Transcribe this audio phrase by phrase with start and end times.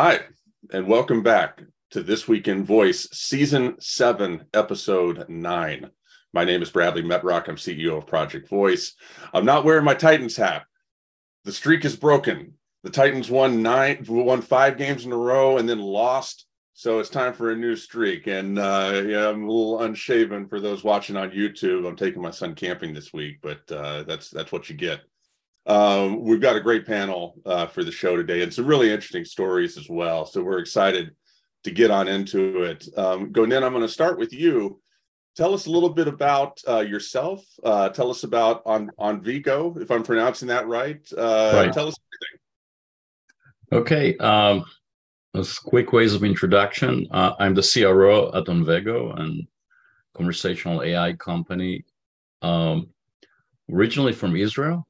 [0.00, 0.20] Hi,
[0.72, 5.90] and welcome back to This Week in Voice, Season 7, Episode 9.
[6.32, 7.48] My name is Bradley Metrock.
[7.48, 8.94] I'm CEO of Project Voice.
[9.34, 10.66] I'm not wearing my Titans hat.
[11.44, 12.52] The streak is broken.
[12.84, 16.46] The Titans won nine, won five games in a row, and then lost.
[16.74, 18.28] So it's time for a new streak.
[18.28, 21.88] And uh, yeah, I'm a little unshaven for those watching on YouTube.
[21.88, 25.00] I'm taking my son camping this week, but uh, that's that's what you get.
[25.66, 29.24] Um, we've got a great panel uh, for the show today and some really interesting
[29.24, 30.24] stories as well.
[30.24, 31.14] So we're excited
[31.64, 32.88] to get on into it.
[32.96, 34.80] Um, Gonin, I'm going to start with you.
[35.36, 37.44] Tell us a little bit about uh, yourself.
[37.62, 41.06] Uh, tell us about on Onvego, if I'm pronouncing that right.
[41.16, 41.72] Uh, right.
[41.72, 41.94] Tell us
[43.72, 43.80] everything.
[43.80, 44.16] Okay.
[44.16, 44.64] Um,
[45.34, 49.46] as quick ways of introduction, uh, I'm the CRO at Onvego, and
[50.14, 51.84] conversational AI company.
[52.42, 52.88] Um,
[53.70, 54.87] originally from Israel,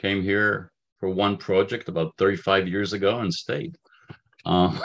[0.00, 3.76] came here for one project about 35 years ago and stayed.
[4.44, 4.76] Uh,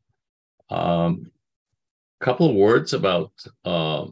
[0.70, 1.30] um,
[2.20, 3.32] couple of words about
[3.64, 4.06] uh,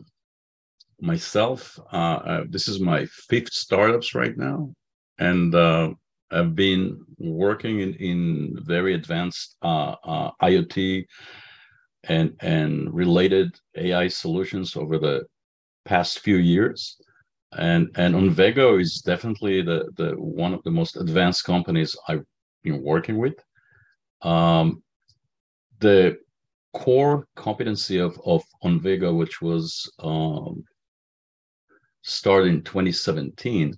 [1.01, 1.79] myself.
[1.93, 4.73] Uh, uh, this is my fifth startups right now,
[5.19, 5.91] and uh,
[6.31, 11.05] I've been working in, in very advanced uh, uh, IoT
[12.05, 15.25] and and related AI solutions over the
[15.85, 17.01] past few years
[17.53, 22.25] and and Onvego is definitely the the one of the most advanced companies I've
[22.63, 23.35] been working with.
[24.23, 24.83] Um,
[25.81, 26.19] the
[26.75, 30.65] core competency of of Onvego, which was um,
[32.03, 33.75] started in 2017,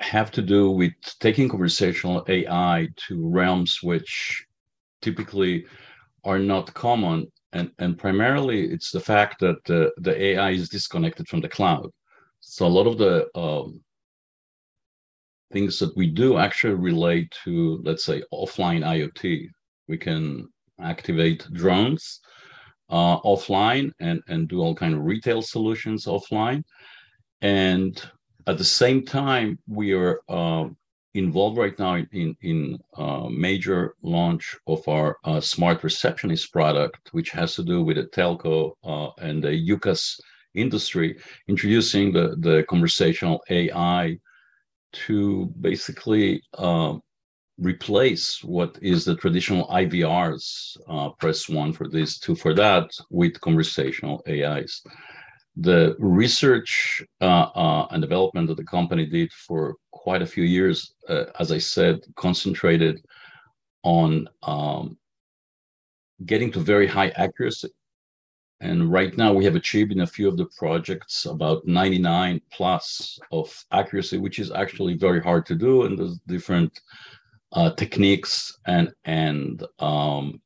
[0.00, 4.44] have to do with taking conversational AI to realms which
[5.02, 5.66] typically
[6.24, 11.28] are not common and and primarily it's the fact that the, the AI is disconnected
[11.28, 11.90] from the cloud.
[12.40, 13.80] So a lot of the um,
[15.52, 19.48] things that we do actually relate to, let's say, offline IoT.
[19.88, 20.48] We can
[20.80, 22.20] activate drones
[22.90, 26.64] uh, offline and, and do all kind of retail solutions offline.
[27.40, 28.02] And
[28.46, 30.68] at the same time, we are uh,
[31.14, 37.30] involved right now in, in, uh, major launch of our uh, smart receptionist product, which
[37.30, 40.20] has to do with a telco uh, and the UCaaS
[40.54, 41.18] industry,
[41.48, 44.18] introducing the, the conversational AI
[44.92, 46.94] to basically uh,
[47.58, 53.40] replace what is the traditional IVRs, uh, press one for this, two for that, with
[53.40, 54.82] conversational AIs.
[55.56, 60.94] The research uh, uh, and development that the company did for quite a few years,
[61.08, 63.04] uh, as I said, concentrated
[63.82, 64.96] on um,
[66.24, 67.68] getting to very high accuracy
[68.60, 73.18] and right now we have achieved in a few of the projects about 99 plus
[73.32, 75.84] of accuracy, which is actually very hard to do.
[75.84, 76.78] And there's different
[77.52, 80.42] uh, techniques and, and um,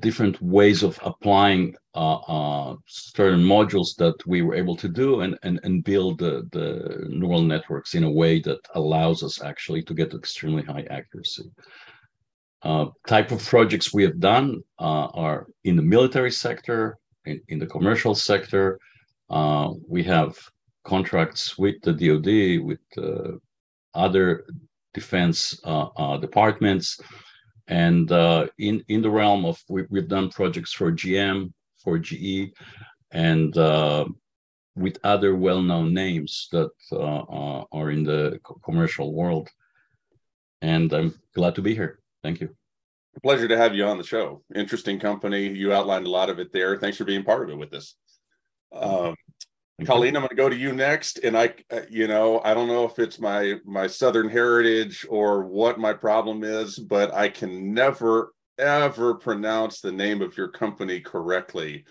[0.00, 5.38] different ways of applying uh, uh, certain modules that we were able to do and,
[5.44, 9.94] and, and build the, the neural networks in a way that allows us actually to
[9.94, 11.48] get extremely high accuracy.
[12.62, 17.58] Uh, type of projects we have done uh, are in the military sector, in, in
[17.58, 18.80] the commercial sector.
[19.28, 20.36] Uh, we have
[20.84, 23.36] contracts with the DoD, with uh,
[23.94, 24.46] other
[24.94, 26.98] defense uh, departments,
[27.68, 28.10] and
[28.58, 31.52] in in the realm of we, have done projects for GM,
[31.82, 32.52] for GE,
[33.10, 33.54] and
[34.76, 39.48] with other well-known names that are in the commercial world.
[40.62, 42.00] And I'm glad to be here.
[42.26, 42.56] Thank you.
[43.22, 44.42] Pleasure to have you on the show.
[44.54, 45.48] Interesting company.
[45.48, 46.76] You outlined a lot of it there.
[46.76, 47.94] Thanks for being part of it with us.
[48.72, 49.14] Um,
[49.84, 52.66] Colleen, I'm going to go to you next, and I, uh, you know, I don't
[52.66, 57.72] know if it's my my Southern heritage or what my problem is, but I can
[57.72, 61.84] never ever pronounce the name of your company correctly.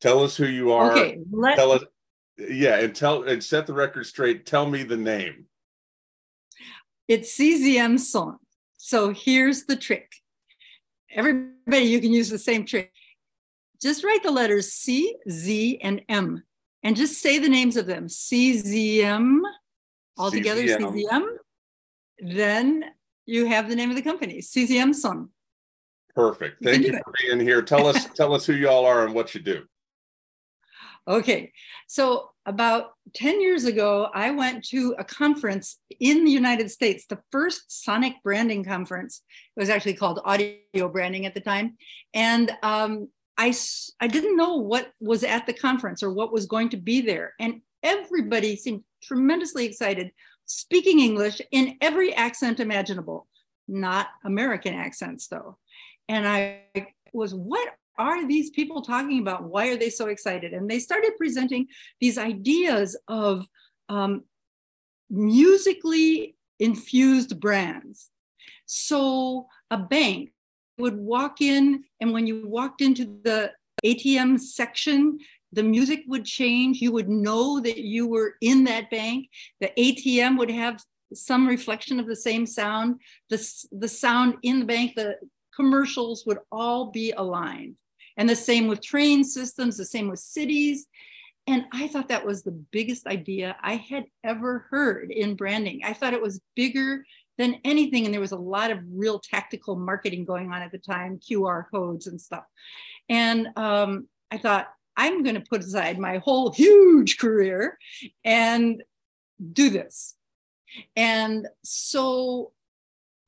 [0.00, 0.92] Tell us who you are.
[0.92, 1.82] Okay, let- tell us,
[2.38, 4.46] yeah, and tell and set the record straight.
[4.46, 5.46] Tell me the name.
[7.08, 8.38] It's Sixième Son.
[8.90, 10.10] So here's the trick.
[11.14, 12.90] Everybody, you can use the same trick.
[13.80, 16.42] Just write the letters C, Z, and M,
[16.82, 18.08] and just say the names of them.
[18.08, 19.42] CZM,
[20.18, 21.06] altogether CZM.
[21.08, 21.26] CZM.
[22.18, 22.84] Then
[23.26, 25.28] you have the name of the company, Sixième Son.
[26.16, 26.60] Perfect.
[26.60, 27.62] Thank you, you for being here.
[27.62, 29.62] Tell us, tell us who y'all are and what you do.
[31.06, 31.52] Okay.
[31.86, 37.20] So, about 10 years ago, I went to a conference in the United States, the
[37.30, 39.22] first sonic branding conference.
[39.56, 41.76] It was actually called audio branding at the time.
[42.14, 43.54] And um, I,
[44.00, 47.34] I didn't know what was at the conference or what was going to be there.
[47.38, 50.12] And everybody seemed tremendously excited,
[50.46, 53.26] speaking English in every accent imaginable
[53.70, 55.56] not American accents though.
[56.08, 56.62] And I
[57.12, 57.68] was, what
[58.00, 59.44] are these people talking about?
[59.44, 60.52] Why are they so excited?
[60.52, 61.66] And they started presenting
[62.00, 63.46] these ideas of
[63.88, 64.24] um,
[65.08, 68.10] musically infused brands.
[68.66, 70.30] So a bank
[70.78, 73.52] would walk in, and when you walked into the
[73.84, 75.18] ATM section,
[75.52, 76.80] the music would change.
[76.80, 79.28] You would know that you were in that bank.
[79.60, 80.82] The ATM would have
[81.12, 83.00] some reflection of the same sound.
[83.30, 85.16] The, the sound in the bank, the
[85.54, 87.74] commercials would all be aligned.
[88.20, 90.86] And the same with train systems, the same with cities.
[91.46, 95.80] And I thought that was the biggest idea I had ever heard in branding.
[95.84, 97.02] I thought it was bigger
[97.38, 98.04] than anything.
[98.04, 101.64] And there was a lot of real tactical marketing going on at the time, QR
[101.70, 102.44] codes and stuff.
[103.08, 104.68] And um, I thought,
[104.98, 107.78] I'm going to put aside my whole huge career
[108.22, 108.82] and
[109.50, 110.14] do this.
[110.94, 112.52] And so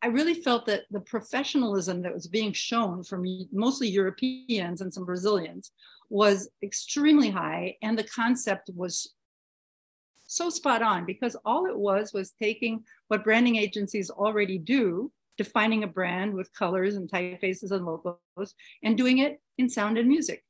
[0.02, 5.04] I really felt that the professionalism that was being shown from mostly Europeans and some
[5.04, 5.70] Brazilians
[6.10, 7.76] was extremely high.
[7.82, 9.14] And the concept was
[10.26, 15.84] so spot on because all it was was taking what branding agencies already do, defining
[15.84, 20.42] a brand with colors and typefaces and logos, and doing it in sound and music.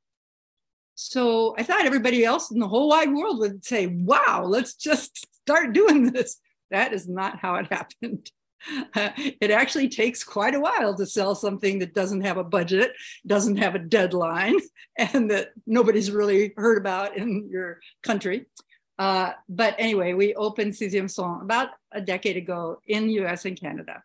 [0.94, 5.26] So I thought everybody else in the whole wide world would say, wow, let's just
[5.42, 6.38] start doing this.
[6.70, 8.30] That is not how it happened.
[8.94, 12.92] It actually takes quite a while to sell something that doesn't have a budget,
[13.26, 14.56] doesn't have a deadline,
[14.98, 18.46] and that nobody's really heard about in your country.
[18.98, 23.58] Uh, but anyway, we opened Sixième Son about a decade ago in the US and
[23.58, 24.02] Canada.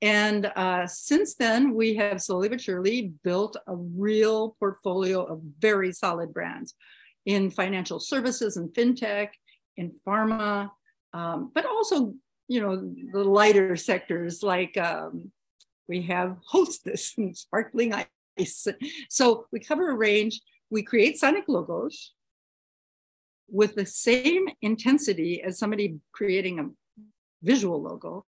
[0.00, 5.92] And uh, since then, we have slowly but surely built a real portfolio of very
[5.92, 6.74] solid brands
[7.24, 9.28] in financial services and fintech,
[9.76, 10.70] in pharma,
[11.14, 12.14] um, but also
[12.52, 12.76] you know,
[13.12, 15.30] the lighter sectors like um,
[15.88, 17.94] we have Hostess and Sparkling
[18.38, 18.68] Ice.
[19.08, 20.40] So we cover a range.
[20.68, 22.12] We create sonic logos
[23.48, 26.68] with the same intensity as somebody creating a
[27.42, 28.26] visual logo.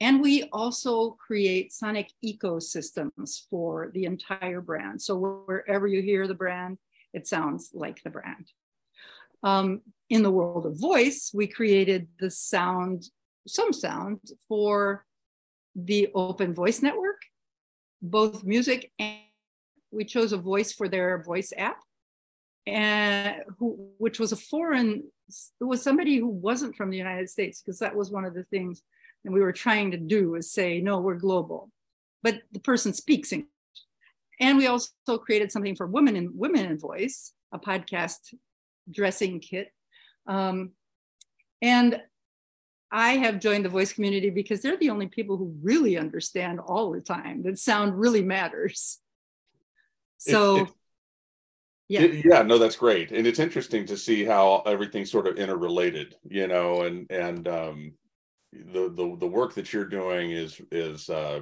[0.00, 5.02] And we also create sonic ecosystems for the entire brand.
[5.02, 6.78] So wherever you hear the brand,
[7.12, 8.50] it sounds like the brand.
[9.42, 13.10] Um, in the world of voice, we created the sound
[13.48, 15.04] some sound for
[15.74, 17.20] the Open Voice Network,
[18.02, 19.18] both music and
[19.90, 21.78] we chose a voice for their voice app,
[22.66, 25.02] and who, which was a foreign,
[25.60, 28.44] it was somebody who wasn't from the United States, because that was one of the
[28.44, 28.82] things
[29.24, 31.70] that we were trying to do is say, no, we're global.
[32.22, 33.48] But the person speaks English.
[34.40, 38.34] And we also created something for women in women in voice, a podcast
[38.90, 39.72] dressing kit.
[40.26, 40.72] Um,
[41.62, 42.00] and
[42.90, 46.90] I have joined the voice community because they're the only people who really understand all
[46.92, 48.98] the time that sound really matters.
[50.16, 50.68] So, it, it,
[51.88, 52.00] yeah.
[52.00, 53.12] It, yeah, no, that's great.
[53.12, 57.92] And it's interesting to see how everything's sort of interrelated, you know, and, and, um,
[58.52, 61.40] the, the, the work that you're doing is, is, uh,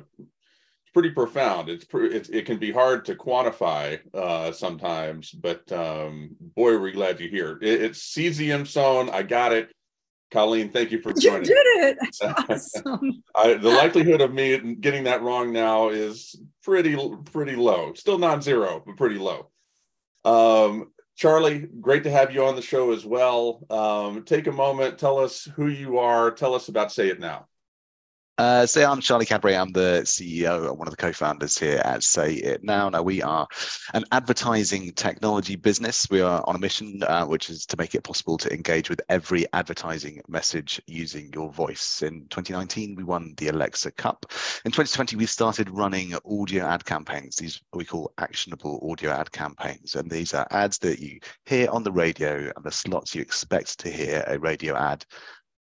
[0.93, 1.69] pretty profound.
[1.69, 7.21] It's, it's, it can be hard to quantify uh, sometimes, but um, boy, we're glad
[7.21, 7.59] you're here.
[7.61, 9.11] It, it's Sixième Son.
[9.11, 9.75] I got it.
[10.31, 11.49] Colleen, thank you for joining.
[11.49, 12.17] You did it.
[12.50, 13.23] awesome.
[13.34, 16.97] I, the likelihood of me getting that wrong now is pretty
[17.33, 17.92] pretty low.
[17.95, 19.50] Still non-zero, but pretty low.
[20.25, 23.64] Um, Charlie, great to have you on the show as well.
[23.71, 27.47] Um, take a moment, tell us who you are, tell us about Say It Now.
[28.38, 29.57] Uh, so I'm Charlie Cadbury.
[29.57, 32.90] I'm the CEO, and one of the co-founders here at Say It Now.
[32.90, 33.49] Now we are
[33.95, 36.07] an advertising technology business.
[36.11, 39.00] We are on a mission, uh, which is to make it possible to engage with
[39.09, 42.02] every advertising message using your voice.
[42.02, 44.26] In 2019, we won the Alexa Cup.
[44.66, 47.37] In 2020, we started running audio ad campaigns.
[47.37, 51.85] These we call actionable audio ad campaigns, and these are ads that you hear on
[51.85, 55.07] the radio and the slots you expect to hear a radio ad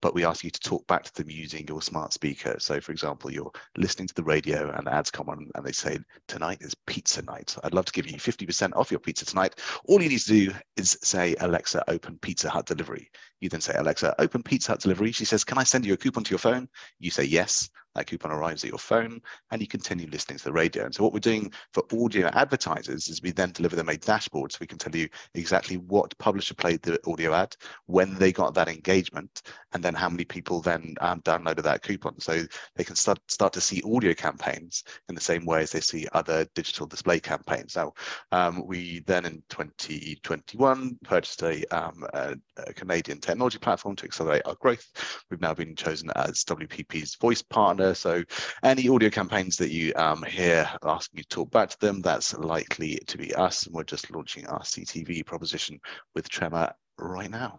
[0.02, 2.56] but we ask you to talk back to them using your smart speaker.
[2.58, 5.72] So, for example, you're listening to the radio and the ads come on and they
[5.72, 7.56] say, Tonight is pizza night.
[7.64, 9.56] I'd love to give you 50% off your pizza tonight.
[9.86, 13.10] All you need to do is say, Alexa, open Pizza Hut delivery.
[13.40, 15.12] You then say, Alexa, open Pizza Hut delivery.
[15.12, 16.68] She says, Can I send you a coupon to your phone?
[16.98, 17.68] You say, Yes.
[17.94, 19.20] That coupon arrives at your phone
[19.50, 20.84] and you continue listening to the radio.
[20.84, 24.52] And so, what we're doing for audio advertisers is we then deliver them a dashboard
[24.52, 27.56] so we can tell you exactly what publisher played the audio ad,
[27.86, 29.42] when they got that engagement,
[29.72, 32.20] and then how many people then um, downloaded that coupon.
[32.20, 32.44] So
[32.76, 36.06] they can start, start to see audio campaigns in the same way as they see
[36.12, 37.74] other digital display campaigns.
[37.74, 37.92] Now,
[38.30, 44.42] um, we then in 2021 purchased a, um, a, a Canadian technology platform to accelerate
[44.44, 44.86] our growth.
[45.28, 47.94] We've now been chosen as WPP's voice partner partner.
[47.94, 48.22] So
[48.62, 52.34] any audio campaigns that you um, hear asking you to talk back to them, that's
[52.34, 53.66] likely to be us.
[53.66, 55.80] And we're just launching our CTV proposition
[56.14, 57.58] with Tremor right now.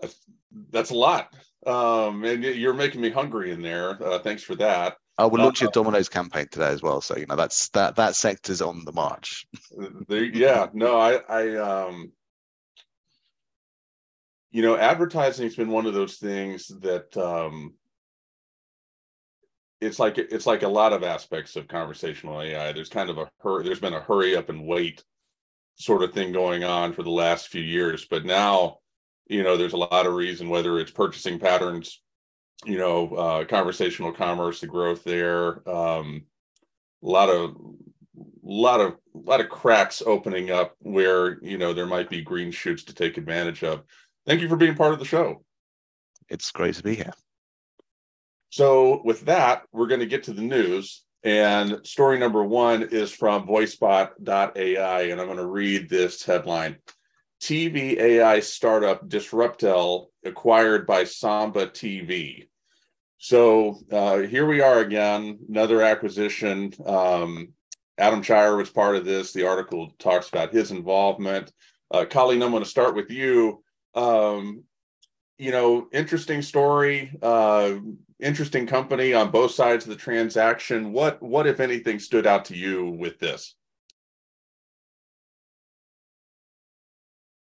[0.00, 0.16] That's,
[0.70, 1.34] that's a lot.
[1.66, 4.02] Um, and you're making me hungry in there.
[4.02, 4.96] Uh, thanks for that.
[5.18, 7.00] I will launch uh, a Domino's campaign today as well.
[7.00, 9.44] So you know that's that that sector's on the march.
[10.06, 12.12] there, yeah, no, I I um
[14.50, 17.74] you know, advertising's been one of those things that um
[19.80, 22.72] it's like it's like a lot of aspects of conversational AI.
[22.72, 25.04] There's kind of a hurry, there's been a hurry up and wait
[25.76, 28.78] sort of thing going on for the last few years, but now
[29.28, 32.00] you know there's a lot of reason whether it's purchasing patterns
[32.64, 36.24] you know uh, conversational commerce the growth there um,
[37.04, 37.54] a lot of
[38.42, 42.82] lot of lot of cracks opening up where you know there might be green shoots
[42.82, 43.82] to take advantage of
[44.28, 45.42] thank you for being part of the show
[46.28, 47.12] it's great to be here
[48.50, 53.10] so with that we're going to get to the news and story number one is
[53.10, 56.76] from voicebot.ai and i'm going to read this headline
[57.40, 62.48] TV AI startup Disruptel acquired by Samba TV.
[63.18, 66.72] So uh, here we are again, another acquisition.
[66.84, 67.52] Um,
[67.96, 69.32] Adam Cheyer was part of this.
[69.32, 71.52] The article talks about his involvement.
[71.90, 73.62] Uh, Colleen, I'm going to start with you.
[73.98, 74.62] Um,
[75.38, 77.74] you know, interesting story, uh,
[78.20, 80.92] interesting company on both sides of the transaction.
[80.92, 83.54] What, what if anything, stood out to you with this?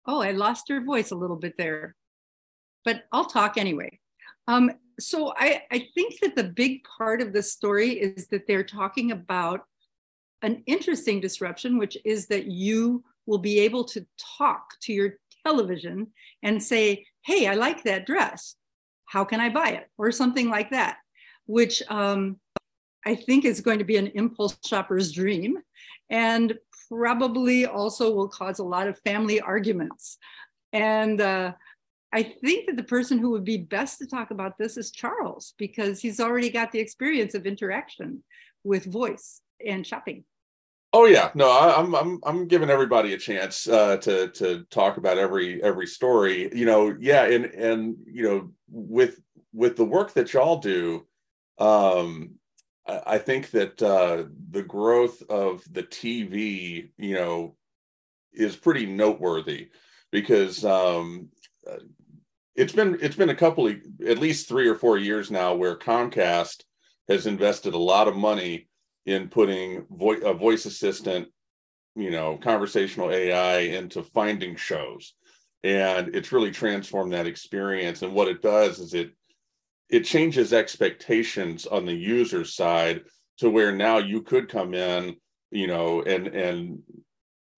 [0.06, 1.94] Oh, I lost your voice a little bit there,
[2.84, 3.98] but I'll talk anyway.
[4.46, 8.64] Um, so I, I think that the big part of the story is that they're
[8.64, 9.62] talking about
[10.42, 14.04] an interesting disruption, which is that you will be able to
[14.38, 16.08] talk to your television
[16.42, 18.56] and say, Hey, I like that dress.
[19.06, 19.88] How can I buy it?
[19.98, 20.96] Or something like that,
[21.46, 22.38] which um,
[23.04, 25.58] I think is going to be an impulse shopper's dream.
[26.10, 26.58] And
[26.88, 30.18] probably also will cause a lot of family arguments.
[30.72, 31.52] And uh,
[32.12, 35.54] I think that the person who would be best to talk about this is Charles,
[35.58, 38.22] because he's already got the experience of interaction
[38.64, 40.24] with voice and shopping.
[40.94, 44.98] Oh yeah, no, I, am I'm I'm giving everybody a chance uh, to to talk
[44.98, 46.50] about every every story.
[46.54, 49.20] You know, yeah, and and you know, with
[49.54, 51.06] with the work that y'all do,
[51.58, 52.34] um,
[52.86, 57.56] I think that uh, the growth of the TV, you know,
[58.32, 59.68] is pretty noteworthy
[60.10, 61.28] because um,
[61.66, 61.76] uh,
[62.54, 65.76] it's been it's been a couple of at least three or four years now where
[65.76, 66.64] Comcast
[67.08, 68.68] has invested a lot of money
[69.06, 71.28] in putting vo- a voice assistant,
[71.96, 75.14] you know, conversational AI into finding shows,
[75.64, 78.02] and it's really transformed that experience.
[78.02, 79.12] And what it does is it
[79.88, 83.02] it changes expectations on the user side
[83.38, 85.16] to where now you could come in
[85.50, 86.82] you know and and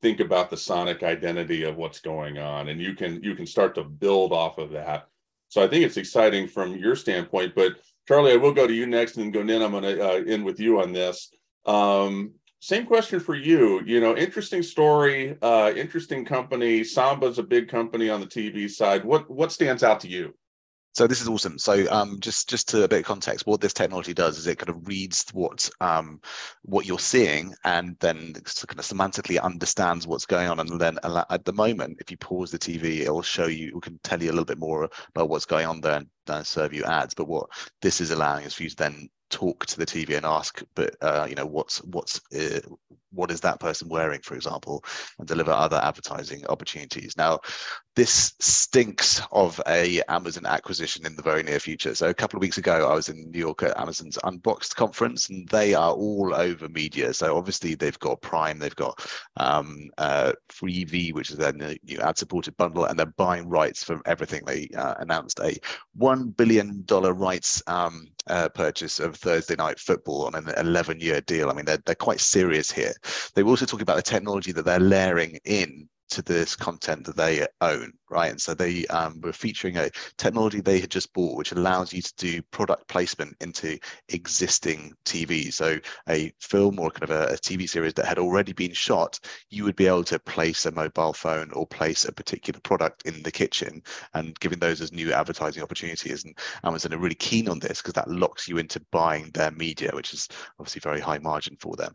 [0.02, 2.68] think about the sonic identity of what's going on.
[2.68, 5.06] And you can you can start to build off of that.
[5.48, 7.74] So i think it's exciting from your standpoint but
[8.06, 10.22] charlie i will go to you next and then go in i'm going to uh,
[10.26, 11.30] end with you on this.
[11.66, 13.82] Um, same question for you.
[13.84, 16.82] You know interesting story uh, interesting company.
[16.82, 19.04] Samba's a big company on the tv side.
[19.04, 20.34] What what stands out to you
[20.94, 21.58] so this is awesome.
[21.58, 24.58] So um, just just to a bit of context, what this technology does is it
[24.58, 26.20] kind of reads what um,
[26.62, 30.60] what you're seeing and then kind of semantically understands what's going on.
[30.60, 33.82] And then at the moment, if you pause the TV, it will show you, it
[33.82, 36.72] can tell you a little bit more about what's going on there and, and serve
[36.72, 37.12] you ads.
[37.12, 37.50] But what
[37.82, 40.94] this is allowing is for you to then talk to the TV and ask, but
[41.00, 42.60] uh, you know, what's what's uh,
[43.10, 44.84] what is that person wearing, for example,
[45.18, 47.16] and deliver other advertising opportunities.
[47.16, 47.40] Now,
[47.94, 51.94] this stinks of a Amazon acquisition in the very near future.
[51.94, 55.28] So a couple of weeks ago, I was in New York at Amazon's Unboxed conference,
[55.28, 57.14] and they are all over media.
[57.14, 59.00] So obviously they've got Prime, they've got
[59.36, 64.42] um, uh, Freevee, which is their new ad-supported bundle, and they're buying rights from everything.
[64.44, 65.56] They uh, announced a
[65.94, 71.48] one billion dollar rights um, uh, purchase of Thursday Night Football on an 11-year deal.
[71.48, 72.92] I mean, they're they're quite serious here.
[73.34, 77.16] They were also talking about the technology that they're layering in to this content that
[77.16, 78.30] they own, right?
[78.30, 82.00] And so they um, were featuring a technology they had just bought, which allows you
[82.00, 83.78] to do product placement into
[84.08, 85.52] existing TV.
[85.52, 85.78] So
[86.08, 89.18] a film or kind of a, a, TV series that had already been shot,
[89.50, 93.22] you would be able to place a mobile phone or place a particular product in
[93.22, 93.82] the kitchen
[94.14, 96.24] and giving those as new advertising opportunities.
[96.24, 99.90] And Amazon are really keen on this because that locks you into buying their media,
[99.92, 100.28] which is
[100.58, 101.94] obviously very high margin for them.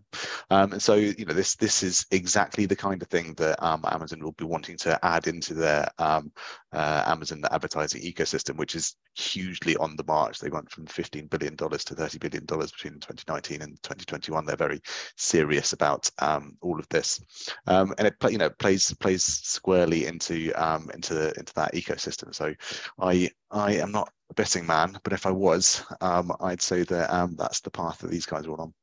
[0.49, 3.83] Um, and so, you know, this this is exactly the kind of thing that um,
[3.89, 6.31] Amazon will be wanting to add into their um,
[6.73, 10.39] uh, Amazon advertising ecosystem, which is hugely on the march.
[10.39, 14.45] They went from $15 billion to $30 billion between 2019 and 2021.
[14.45, 14.81] They're very
[15.17, 17.19] serious about um, all of this,
[17.67, 22.33] um, and it you know plays plays squarely into um, into into that ecosystem.
[22.33, 22.53] So
[22.99, 27.13] I I am not a betting man, but if I was, um, I'd say that
[27.13, 28.73] um, that's the path that these guys are on.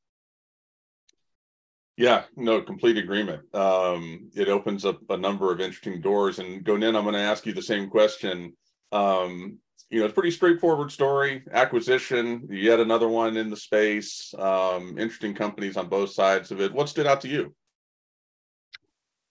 [1.97, 3.43] Yeah, no, complete agreement.
[3.55, 6.39] Um, it opens up a number of interesting doors.
[6.39, 8.55] And Gonin, I'm going to ask you the same question.
[8.93, 11.43] Um, you know, it's pretty straightforward story.
[11.53, 14.35] Acquisition, yet another one in the space.
[14.39, 16.73] Um, interesting companies on both sides of it.
[16.73, 17.55] What stood out to you?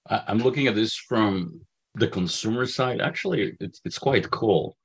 [0.08, 1.62] I'm looking at this from
[1.96, 3.02] the consumer side.
[3.02, 4.78] Actually, it's it's quite cool.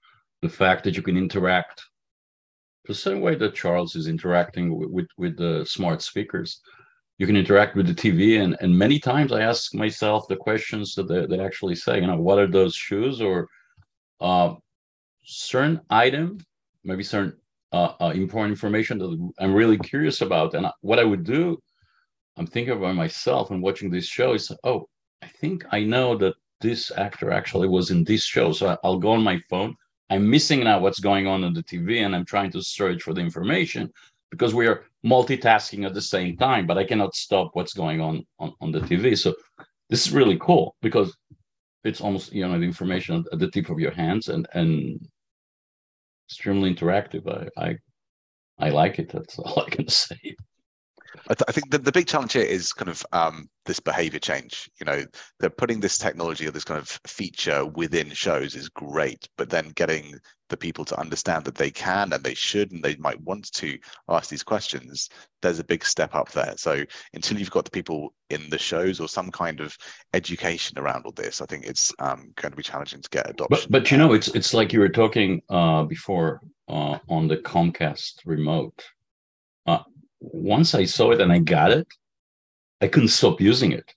[0.43, 1.83] The fact that you can interact
[2.87, 6.61] the same way that Charles is interacting with, with, with the smart speakers
[7.21, 8.41] you can interact with the TV.
[8.43, 12.07] And, and many times I ask myself the questions that they, they actually say, you
[12.07, 13.47] know, what are those shoes or
[14.23, 14.55] uh,
[15.23, 16.39] certain item,
[16.83, 17.37] maybe certain
[17.73, 20.55] uh, uh, important information that I'm really curious about.
[20.55, 21.59] And what I would do,
[22.39, 24.89] I'm thinking about myself and watching this show is, oh,
[25.21, 28.51] I think I know that this actor actually was in this show.
[28.53, 29.77] So I'll go on my phone.
[30.09, 33.13] I'm missing now what's going on on the TV and I'm trying to search for
[33.13, 33.93] the information
[34.31, 38.25] because we are multitasking at the same time, but I cannot stop what's going on,
[38.39, 39.17] on on the TV.
[39.19, 39.35] So
[39.89, 41.17] this is really cool because
[41.85, 45.01] it's almost you know the information at the tip of your hands and and
[46.29, 47.27] extremely interactive.
[47.27, 47.77] I I,
[48.59, 49.11] I like it.
[49.11, 50.37] That's all I can say.
[51.29, 54.21] I, th- I think the, the big challenge here is kind of um, this behavior
[54.21, 54.71] change.
[54.81, 55.05] You know,
[55.39, 59.71] they're putting this technology or this kind of feature within shows is great, but then
[59.75, 60.15] getting
[60.49, 63.79] the people to understand that they can and they should and they might want to
[64.09, 65.09] ask these questions,
[65.43, 66.55] there's a big step up there.
[66.57, 69.77] So until you've got the people in the shows or some kind of
[70.13, 73.69] education around all this, I think it's um, going to be challenging to get adoption.
[73.71, 77.39] But, but you know, it's it's like you were talking uh, before uh, on the
[77.39, 78.85] Comcast remote.
[79.67, 79.83] Uh,
[80.21, 81.87] once I saw it and I got it,
[82.81, 83.95] I couldn't stop using it.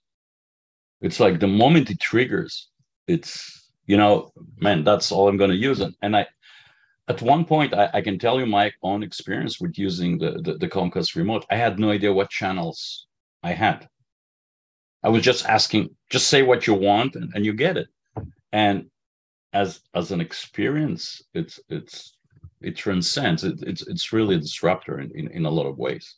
[1.02, 2.70] It's like the moment it triggers,
[3.08, 5.82] it's you know, man, that's all I'm going to use.
[5.82, 6.26] And, and I,
[7.10, 10.54] at one point, I, I, can tell you my own experience with using the, the,
[10.54, 11.46] the Comcast remote.
[11.52, 13.08] I had no idea what channels
[13.44, 13.90] I had.
[15.04, 17.88] I was just asking, just say what you want, and, and you get it.
[18.54, 18.86] And
[19.52, 22.16] as as an experience, it's it's
[22.64, 23.44] it transcends.
[23.44, 26.16] It, it's it's really a disruptor in, in, in a lot of ways.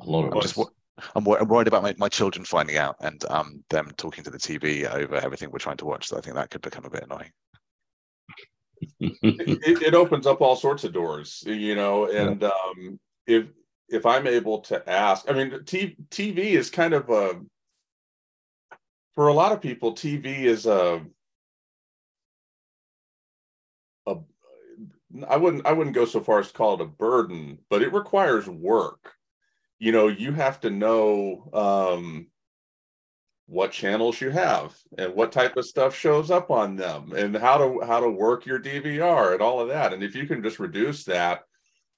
[0.00, 0.52] A lot of ways.
[0.52, 0.70] Just,
[1.14, 4.90] I'm, worried about my, my children finding out and um, them talking to the TV
[4.90, 6.08] over everything we're trying to watch.
[6.08, 7.30] So I think that could become a bit annoying.
[9.00, 12.48] it, it, opens up all sorts of doors, you know, and yeah.
[12.48, 13.46] um, if
[13.88, 17.40] if I'm able to ask, I mean, t- TV is kind of a
[19.14, 21.02] for a lot of people, TV is a
[24.06, 24.16] a
[25.28, 27.92] I wouldn't I wouldn't go so far as to call it a burden, but it
[27.92, 29.16] requires work
[29.78, 32.26] you know you have to know um,
[33.46, 37.58] what channels you have and what type of stuff shows up on them and how
[37.58, 39.92] to how to work your DVR and all of that.
[39.92, 41.42] And if you can just reduce that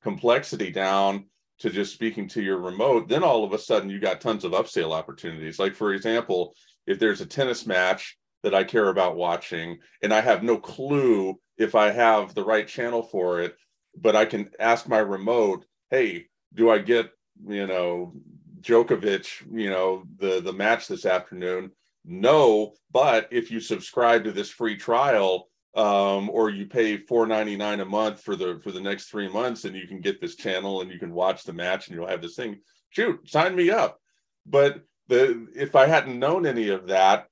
[0.03, 1.27] complexity down
[1.61, 4.53] to just speaking to your remote, then all of a sudden you got tons of
[4.53, 5.59] upsale opportunities.
[5.59, 6.55] Like for example,
[6.87, 11.39] if there's a tennis match that I care about watching and I have no clue
[11.57, 13.57] if I have the right channel for it,
[13.97, 17.11] but I can ask my remote, "Hey, do I get
[17.47, 18.13] you know,
[18.61, 21.71] Djokovic, you know, the the match this afternoon.
[22.05, 27.57] No, but if you subscribe to this free trial, um, or you pay four ninety
[27.57, 30.37] nine a month for the for the next three months, and you can get this
[30.37, 32.59] channel and you can watch the match and you'll have this thing.
[32.91, 34.01] Shoot, sign me up.
[34.47, 37.27] But the if I hadn't known any of that,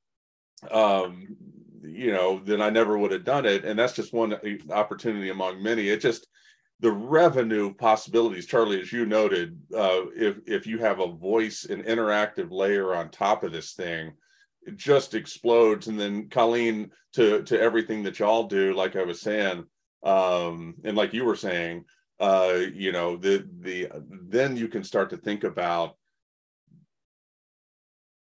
[0.71, 1.37] um,
[1.83, 3.65] you know, then I never would have done it.
[3.65, 4.39] And that's just one
[4.71, 5.89] opportunity among many.
[5.89, 6.27] It just
[6.81, 11.83] the revenue possibilities, Charlie, as you noted, uh, if if you have a voice an
[11.85, 14.13] interactive layer on top of this thing,
[14.63, 15.87] it just explodes.
[15.89, 19.65] And then Colleen, to to everything that y'all do, like I was saying,
[20.03, 21.85] um, and like you were saying,
[22.21, 23.89] uh, you know, the the
[24.29, 25.97] then you can start to think about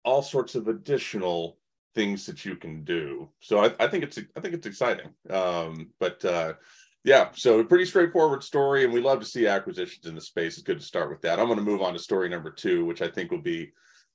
[0.03, 1.59] all sorts of additional
[1.95, 3.29] things that you can do.
[3.41, 5.11] So I, I think it's I think it's exciting.
[5.29, 6.55] Um, but uh,
[7.05, 10.55] yeah, so pretty straightforward story, and we love to see acquisitions in the space.
[10.55, 11.39] It's good to start with that.
[11.39, 13.73] I'm going to move on to story number two, which I think will be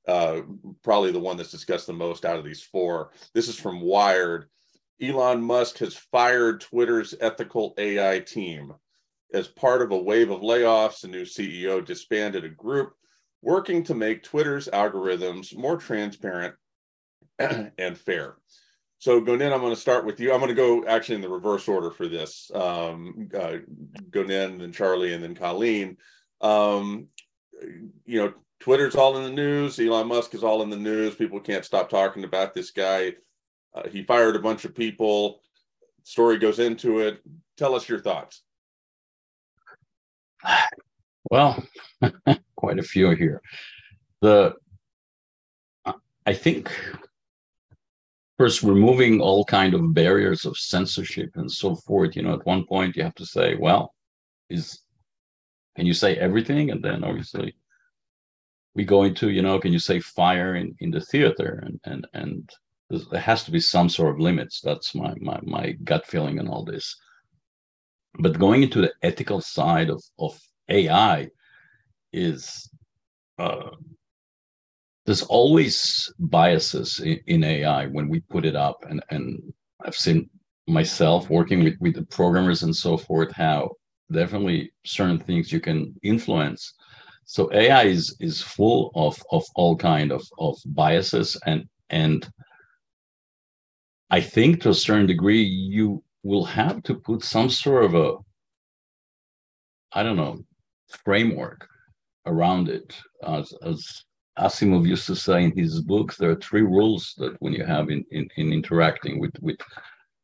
[0.08, 0.42] uh,
[0.84, 3.12] probably the one that's discussed the most out of these four.
[3.34, 4.46] This is from Wired.
[5.02, 8.74] Elon Musk has fired Twitter's ethical AI team.
[9.34, 12.94] As part of a wave of layoffs, the new CEO disbanded a group
[13.42, 16.56] working to make Twitter's algorithms more transparent
[17.78, 18.36] and fair.
[19.00, 20.32] so Gonin, I'm going to start with you.
[20.34, 22.52] I'm going to go actually in the reverse order for this.
[22.54, 23.58] Um, uh,
[24.10, 25.98] Gonin, then Charlie, and then Colleen.
[26.42, 27.08] Um,
[28.06, 29.80] you know, Twitter's all in the news.
[29.80, 31.16] Elon Musk is all in the news.
[31.16, 33.14] People can't stop talking about this guy.
[33.74, 35.42] Uh, he fired a bunch of people.
[36.04, 37.22] Story goes into it.
[37.58, 38.42] Tell us your thoughts.
[41.32, 41.66] Well,
[42.56, 43.42] quite a few here.
[44.22, 44.54] The
[46.26, 46.72] I think
[48.38, 52.16] first removing all kind of barriers of censorship and so forth.
[52.16, 53.94] You know, at one point you have to say, well,
[54.50, 54.82] is
[55.76, 56.72] can you say everything?
[56.72, 57.56] And then obviously
[58.76, 61.64] we go into, you know, can you say fire in, in the theater?
[61.66, 62.50] And and and
[63.12, 64.62] there has to be some sort of limits.
[64.62, 66.96] That's my my my gut feeling and all this.
[68.20, 71.30] But going into the ethical side of of AI
[72.14, 72.70] is
[73.38, 73.72] uh,
[75.06, 79.54] there's always biases in, in, AI when we put it up, and and
[79.86, 80.30] I've seen
[80.68, 83.72] myself working with with the programmers and so forth how
[84.12, 86.74] definitely certain things you can influence.
[87.26, 92.28] So AI is is full of of all kind of of biases and and
[94.10, 98.16] I think to a certain degree you will have to put some sort of a
[99.94, 100.40] I don't know
[101.04, 101.68] framework
[102.26, 102.96] around it.
[103.26, 104.04] As, as
[104.38, 107.90] Asimov used to say in his books, there are three rules that when you have
[107.90, 109.58] in, in, in interacting with, with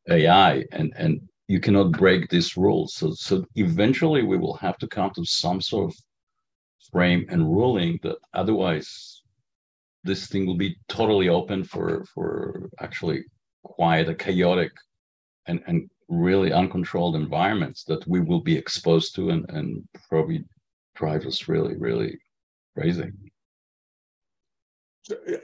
[0.09, 2.93] AI, and, and you cannot break these rules.
[2.93, 5.97] So, so eventually we will have to come to some sort of
[6.91, 9.21] frame and ruling that otherwise
[10.03, 13.23] this thing will be totally open for for actually
[13.63, 14.71] quite a chaotic
[15.47, 20.43] and, and really uncontrolled environments that we will be exposed to and, and probably
[20.95, 22.17] drive us really, really
[22.75, 23.09] crazy.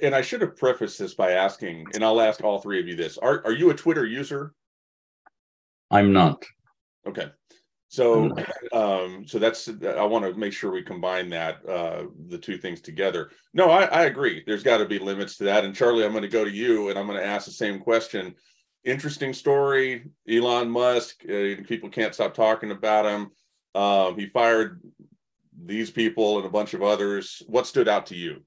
[0.02, 2.96] And I should have prefaced this by asking, and I'll ask all three of you
[2.96, 4.54] this: Are are you a Twitter user?
[5.90, 6.44] I'm not.
[7.08, 7.28] Okay,
[7.90, 8.36] so
[8.74, 12.82] um, so that's I want to make sure we combine that uh, the two things
[12.82, 13.32] together.
[13.54, 14.44] No, I, I agree.
[14.46, 15.64] There's got to be limits to that.
[15.64, 17.80] And Charlie, I'm going to go to you, and I'm going to ask the same
[17.80, 18.36] question.
[18.84, 20.06] Interesting story.
[20.30, 21.24] Elon Musk.
[21.24, 23.32] Uh, people can't stop talking about him.
[23.74, 24.82] Um, he fired
[25.66, 27.42] these people and a bunch of others.
[27.48, 28.44] What stood out to you?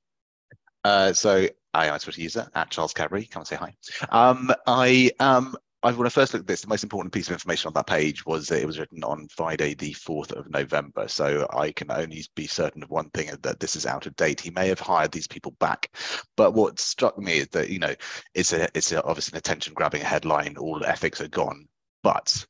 [0.84, 3.26] Uh, so I a Twitter user at Charles Cadbury.
[3.26, 3.74] Come and say hi.
[4.10, 7.32] Um, I um, I, when I first looked at this, the most important piece of
[7.32, 11.08] information on that page was that it was written on Friday, the 4th of November.
[11.08, 14.40] So I can only be certain of one thing that this is out of date.
[14.40, 15.96] He may have hired these people back.
[16.36, 17.94] But what struck me is that, you know,
[18.34, 20.58] it's a it's a, obviously an attention grabbing headline.
[20.58, 21.66] All the ethics are gone.
[22.02, 22.44] But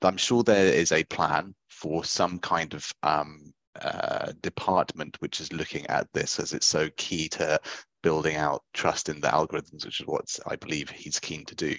[0.00, 5.52] I'm sure there is a plan for some kind of um, uh, department which is
[5.52, 7.58] looking at this as it's so key to
[8.02, 11.76] building out trust in the algorithms, which is what I believe he's keen to do.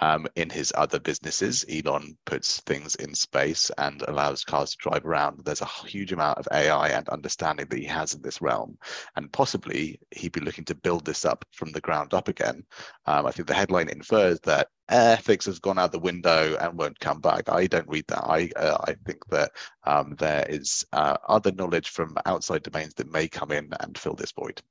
[0.00, 5.04] Um, in his other businesses, Elon puts things in space and allows cars to drive
[5.04, 5.40] around.
[5.44, 8.78] There's a huge amount of AI and understanding that he has in this realm.
[9.16, 12.64] And possibly he'd be looking to build this up from the ground up again.
[13.06, 17.00] Um, I think the headline infers that ethics has gone out the window and won't
[17.00, 17.48] come back.
[17.48, 18.24] I don't read that.
[18.24, 19.52] I uh, I think that
[19.84, 24.14] um, there is uh, other knowledge from outside domains that may come in and fill
[24.14, 24.62] this void.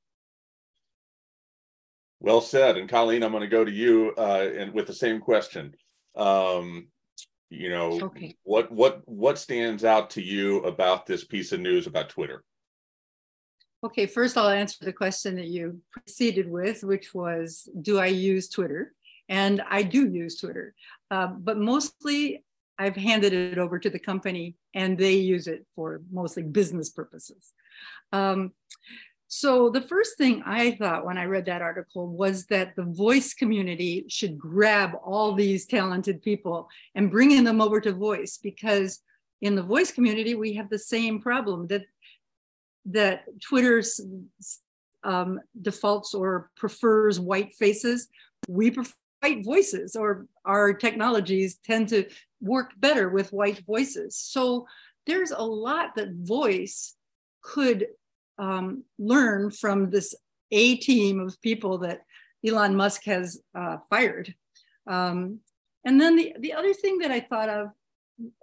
[2.23, 2.77] Well said.
[2.77, 5.75] And Colleen, I'm going to go to you uh, and with the same question.
[6.15, 6.87] Um,
[7.49, 8.35] you know, okay.
[8.43, 12.43] what what what stands out to you about this piece of news about Twitter?
[13.83, 18.47] Okay, first I'll answer the question that you proceeded with, which was, do I use
[18.47, 18.93] Twitter?
[19.27, 20.73] And I do use Twitter,
[21.11, 22.45] uh, but mostly
[22.79, 27.51] I've handed it over to the company, and they use it for mostly business purposes.
[28.13, 28.53] Um,
[29.35, 33.33] so, the first thing I thought when I read that article was that the voice
[33.33, 38.99] community should grab all these talented people and bring them over to voice because
[39.41, 41.81] in the voice community, we have the same problem that,
[42.85, 43.99] that Twitter's
[45.03, 48.09] um, defaults or prefers white faces.
[48.47, 52.05] We prefer white voices, or our technologies tend to
[52.39, 54.15] work better with white voices.
[54.15, 54.67] So,
[55.07, 56.93] there's a lot that voice
[57.41, 57.87] could
[58.37, 60.15] um, learn from this
[60.51, 62.01] A team of people that
[62.45, 64.33] Elon Musk has uh, fired.
[64.87, 65.39] Um,
[65.85, 67.67] and then the, the other thing that I thought of,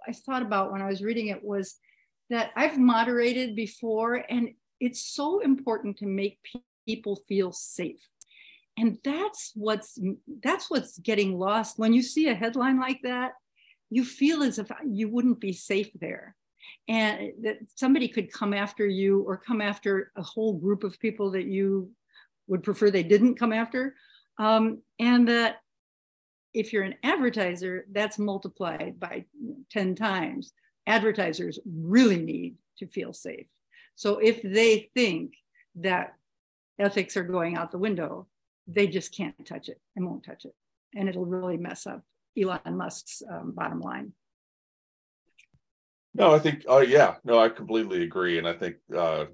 [0.07, 1.75] I thought about when I was reading it was
[2.29, 4.49] that I've moderated before, and
[4.79, 6.39] it's so important to make
[6.87, 8.01] people feel safe.
[8.77, 9.99] And that's what's
[10.41, 13.33] that's what's getting lost when you see a headline like that.
[13.89, 16.35] You feel as if you wouldn't be safe there
[16.87, 21.31] and that somebody could come after you or come after a whole group of people
[21.31, 21.89] that you
[22.47, 23.95] would prefer they didn't come after
[24.37, 25.57] um, and that
[26.53, 29.25] if you're an advertiser, that's multiplied by
[29.71, 30.53] 10 times.
[30.87, 33.47] Advertisers really need to feel safe.
[33.95, 35.33] So if they think
[35.75, 36.15] that
[36.79, 38.27] ethics are going out the window,
[38.67, 40.55] they just can't touch it and won't touch it.
[40.95, 42.03] And it'll really mess up
[42.39, 44.13] Elon Musk's um, bottom line.
[46.13, 48.37] No, I think, uh, yeah, no, I completely agree.
[48.37, 49.25] And I think uh,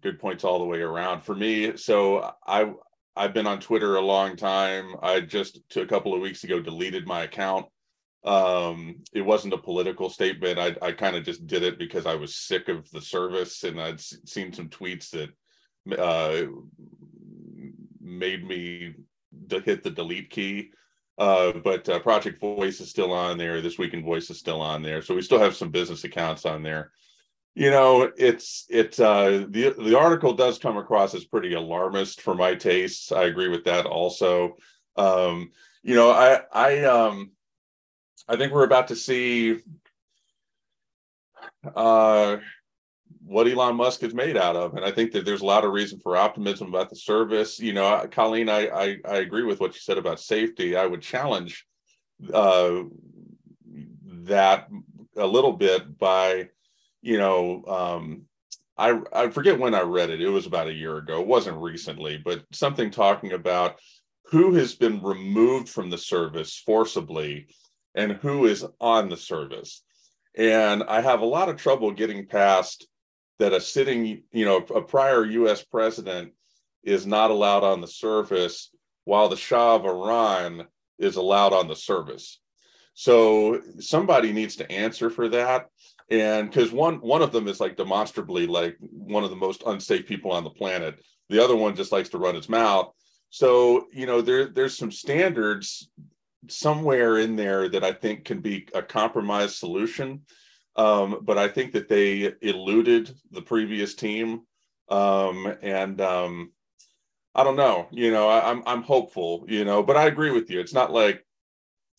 [0.00, 1.22] good points all the way around.
[1.22, 2.72] For me, so I,
[3.16, 4.94] I've been on Twitter a long time.
[5.02, 7.66] I just to a couple of weeks ago deleted my account.
[8.24, 10.58] Um, it wasn't a political statement.
[10.58, 13.80] I, I kind of just did it because I was sick of the service and
[13.80, 15.30] I'd seen some tweets that
[15.98, 16.46] uh,
[18.00, 18.94] made me
[19.50, 20.70] hit the delete key.
[21.18, 23.60] Uh, but uh, Project Voice is still on there.
[23.60, 25.02] This Week in Voice is still on there.
[25.02, 26.92] So we still have some business accounts on there.
[27.56, 32.36] You know, it's it's uh, the the article does come across as pretty alarmist for
[32.36, 33.10] my tastes.
[33.10, 34.56] I agree with that also.
[34.96, 35.50] Um,
[35.82, 37.32] you know, I I um
[38.28, 39.58] I think we're about to see
[41.74, 42.36] uh
[43.28, 44.74] what Elon Musk is made out of.
[44.74, 47.60] And I think that there's a lot of reason for optimism about the service.
[47.60, 50.76] You know, Colleen, I I, I agree with what you said about safety.
[50.76, 51.66] I would challenge
[52.32, 52.82] uh,
[54.24, 54.68] that
[55.16, 56.48] a little bit by,
[57.02, 58.22] you know, um,
[58.78, 60.22] I I forget when I read it.
[60.22, 61.20] It was about a year ago.
[61.20, 63.78] It wasn't recently, but something talking about
[64.30, 67.46] who has been removed from the service forcibly
[67.94, 69.82] and who is on the service.
[70.34, 72.86] And I have a lot of trouble getting past
[73.38, 76.32] that a sitting, you know, a prior US president
[76.84, 78.70] is not allowed on the service
[79.04, 80.66] while the Shah of Iran
[80.98, 82.40] is allowed on the service.
[82.94, 85.66] So somebody needs to answer for that.
[86.10, 90.06] And because one one of them is like demonstrably like one of the most unsafe
[90.06, 90.98] people on the planet.
[91.28, 92.92] The other one just likes to run his mouth.
[93.30, 95.88] So, you know, there there's some standards
[96.48, 100.22] somewhere in there that I think can be a compromise solution.
[100.78, 104.42] Um, but I think that they eluded the previous team.
[104.88, 106.52] Um, and um,
[107.34, 110.50] I don't know, you know, I, I'm I'm hopeful, you know, but I agree with
[110.50, 110.60] you.
[110.60, 111.26] It's not like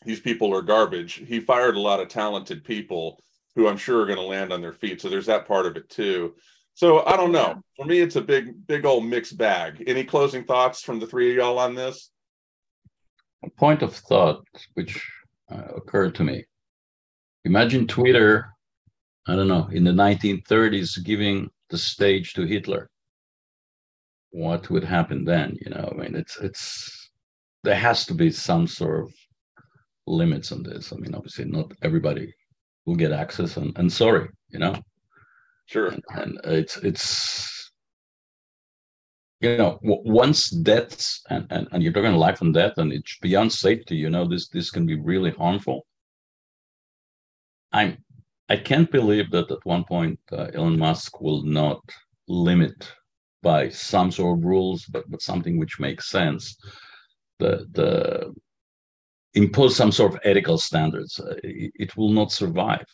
[0.05, 1.13] these people are garbage.
[1.13, 3.21] He fired a lot of talented people
[3.55, 5.01] who I'm sure are going to land on their feet.
[5.01, 6.35] So there's that part of it too.
[6.73, 7.61] So I don't know.
[7.75, 9.83] For me, it's a big, big old mixed bag.
[9.85, 12.09] Any closing thoughts from the three of y'all on this?
[13.43, 15.05] A point of thought which
[15.51, 16.45] uh, occurred to me.
[17.43, 18.55] Imagine Twitter
[19.27, 22.89] I don't know, in the 1930s, giving the stage to Hitler.
[24.31, 25.57] What would happen then?
[25.61, 27.11] You know, I mean, it's it's
[27.63, 29.13] there has to be some sort of
[30.07, 30.93] limits on this.
[30.93, 32.33] I mean, obviously, not everybody
[32.85, 34.75] will get access, and, and sorry, you know.
[35.65, 35.87] Sure.
[35.87, 37.71] And, and it's it's
[39.41, 43.51] you know once deaths and, and and you're talking life and death, and it's beyond
[43.51, 43.95] safety.
[43.95, 45.85] You know, this this can be really harmful.
[47.71, 48.03] I'm
[48.49, 51.81] I can't believe that at one point uh, Elon Musk will not
[52.27, 52.91] limit
[53.41, 56.57] by some sort of rules, but but something which makes sense.
[57.37, 58.33] The the
[59.35, 61.19] impose some sort of ethical standards.
[61.19, 62.85] Uh, it, it, will not survive.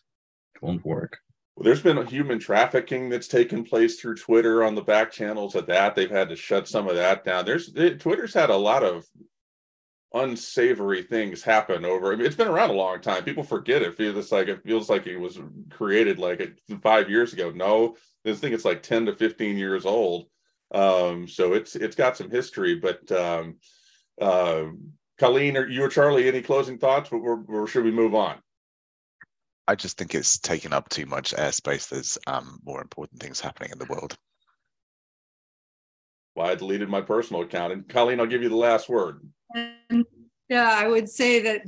[0.56, 1.18] It won't work.
[1.56, 5.65] Well, there's been human trafficking that's taken place through Twitter on the back channels of
[5.68, 5.96] that.
[5.96, 7.46] They've had to shut some of that down.
[7.46, 9.06] There's Twitter's had a lot of
[10.15, 12.12] unsavory things happen over.
[12.12, 13.23] I mean, it's been around a long time.
[13.23, 13.95] People forget it.
[13.95, 17.51] Feels like it feels like it was created like five years ago.
[17.51, 20.28] No, this thing it's like ten to fifteen years old.
[20.73, 22.75] Um, so it's it's got some history.
[22.75, 23.58] But um,
[24.19, 24.65] uh,
[25.19, 27.12] Colleen, or you or Charlie, any closing thoughts?
[27.12, 28.38] Or, or should we move on?
[29.67, 31.89] I just think it's taken up too much airspace.
[31.89, 34.15] There's um, more important things happening in the world.
[36.36, 37.74] Well, I deleted my personal account.
[37.74, 39.21] And Colleen, I'll give you the last word.
[40.50, 41.62] Yeah, I would say that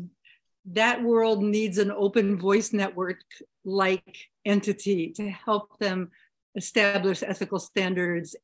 [0.73, 3.21] that world needs an open voice network
[3.63, 6.11] like entity to help them
[6.55, 8.35] establish ethical standards,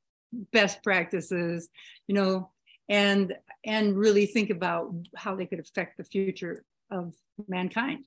[0.51, 1.69] best practices,
[2.07, 2.49] you know,
[2.89, 3.33] and
[3.65, 7.13] and really think about how they could affect the future of
[7.47, 8.05] mankind.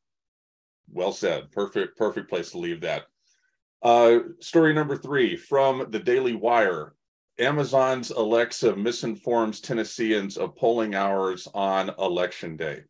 [0.91, 1.51] Well said.
[1.53, 3.05] Perfect, perfect place to leave that.
[3.83, 6.95] Uh, story number three from the Daily Wire.
[7.39, 12.81] Amazon's Alexa misinforms Tennesseans of polling hours on election day.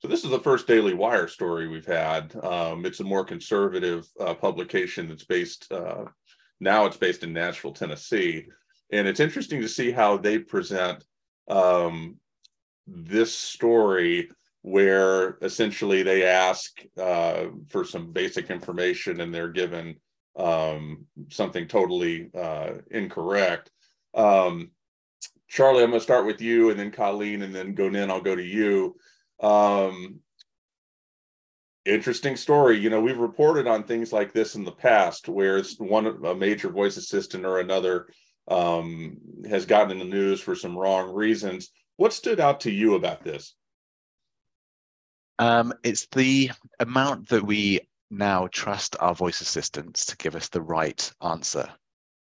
[0.00, 2.34] So this is the first Daily Wire story we've had.
[2.44, 6.04] Um, it's a more conservative uh, publication that's based uh,
[6.60, 6.84] now.
[6.84, 8.46] It's based in Nashville, Tennessee,
[8.92, 11.02] and it's interesting to see how they present
[11.48, 12.16] um,
[12.86, 14.28] this story,
[14.60, 19.96] where essentially they ask uh, for some basic information and they're given
[20.36, 23.70] um, something totally uh, incorrect.
[24.14, 24.70] Um,
[25.48, 28.34] Charlie, I'm going to start with you, and then Colleen, and then Gonin, I'll go
[28.34, 28.96] to you.
[29.40, 30.20] Um,
[31.84, 32.78] interesting story.
[32.78, 36.34] You know, we've reported on things like this in the past, where it's one a
[36.34, 38.08] major voice assistant or another
[38.48, 41.70] um, has gotten in the news for some wrong reasons.
[41.96, 43.54] What stood out to you about this?
[45.38, 50.62] Um, it's the amount that we now trust our voice assistants to give us the
[50.62, 51.68] right answer.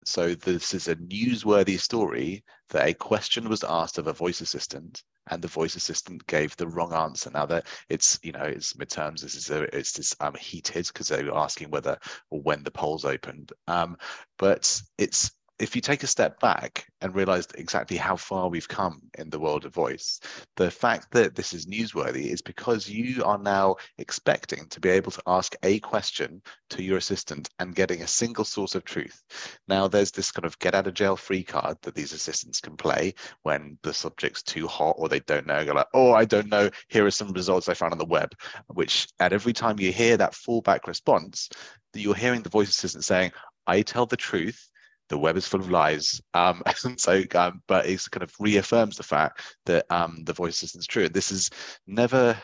[0.05, 5.03] So this is a newsworthy story that a question was asked of a voice assistant
[5.31, 7.31] and the voice assistant gave the wrong answer.
[7.31, 11.09] Now that it's you know it's midterms, this is a, it's this um, heated because
[11.09, 11.99] they were asking whether
[12.31, 13.53] or when the polls opened.
[13.67, 13.97] Um,
[14.39, 19.01] but it's if you take a step back and realize exactly how far we've come
[19.19, 20.19] in the world of voice,
[20.57, 25.13] the fact that this is newsworthy is because you are now expecting to be able
[25.13, 29.23] to ask a question to your assistant and getting a single source of truth.
[29.69, 32.77] Now, there's this kind of get out of jail free card that these assistants can
[32.77, 35.65] play when the subject's too hot or they don't know.
[35.65, 36.69] Go like, oh, I don't know.
[36.89, 38.35] Here are some results I found on the web,
[38.73, 41.49] which at every time you hear that fallback response,
[41.95, 43.31] you're hearing the voice assistant saying,
[43.69, 44.69] I tell the truth
[45.09, 46.21] the web is full of lies.
[46.35, 50.57] Um, and so, um, but it kind of reaffirms the fact that um, the voice
[50.57, 51.09] assistant is true.
[51.09, 51.51] This is
[51.87, 52.37] never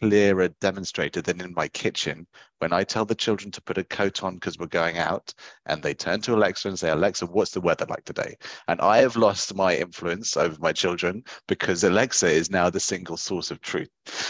[0.00, 2.26] clearer demonstrated than in my kitchen
[2.60, 5.32] when I tell the children to put a coat on because we're going out
[5.66, 8.36] and they turn to Alexa and say, Alexa, what's the weather like today?
[8.68, 13.16] And I have lost my influence over my children because Alexa is now the single
[13.16, 13.88] source of truth.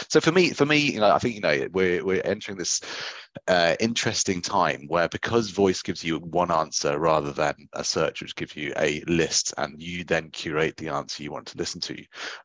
[0.09, 2.81] So for me, for me, you know, I think, you know, we're, we're entering this
[3.47, 8.35] uh, interesting time where because voice gives you one answer rather than a search which
[8.35, 12.03] gives you a list and you then curate the answer you want to listen to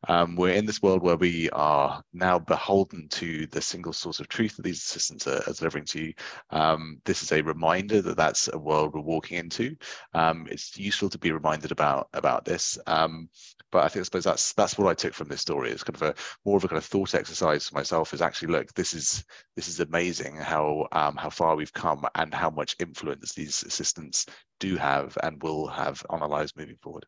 [0.08, 4.28] um, we're in this world where we are now beholden to the single source of
[4.28, 6.14] truth that these assistants are, are to you
[6.50, 9.76] um, this is a reminder that that's a world we're walking into
[10.14, 13.28] um, it's useful to be reminded about about this um,
[13.76, 15.70] but I think I suppose that's that's what I took from this story.
[15.70, 18.14] It's kind of a more of a kind of thought exercise for myself.
[18.14, 22.32] Is actually look, this is this is amazing how um, how far we've come and
[22.32, 24.26] how much influence these assistants
[24.60, 27.04] do have and will have on our lives moving forward.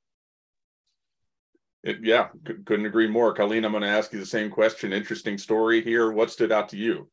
[1.84, 3.32] It, yeah, couldn't agree more.
[3.32, 4.92] Colleen, I'm going to ask you the same question.
[4.92, 6.10] Interesting story here.
[6.10, 7.08] What stood out to you?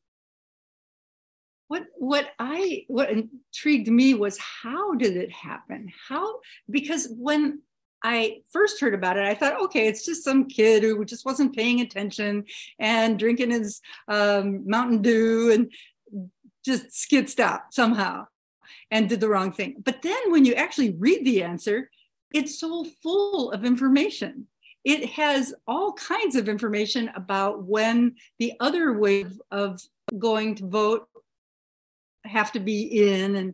[1.68, 5.92] What what I what intrigued me was how did it happen?
[6.08, 7.62] How because when
[8.04, 11.56] I first heard about it, I thought, okay, it's just some kid who just wasn't
[11.56, 12.46] paying attention
[12.78, 15.72] and drinking his um, Mountain Dew and
[16.64, 18.28] just skitzed out somehow
[18.92, 19.78] and did the wrong thing.
[19.84, 21.90] But then when you actually read the answer,
[22.32, 24.48] it's so full of information.
[24.84, 29.82] It has all kinds of information about when the other way of
[30.20, 31.08] going to vote
[32.26, 33.36] have to be in.
[33.36, 33.54] And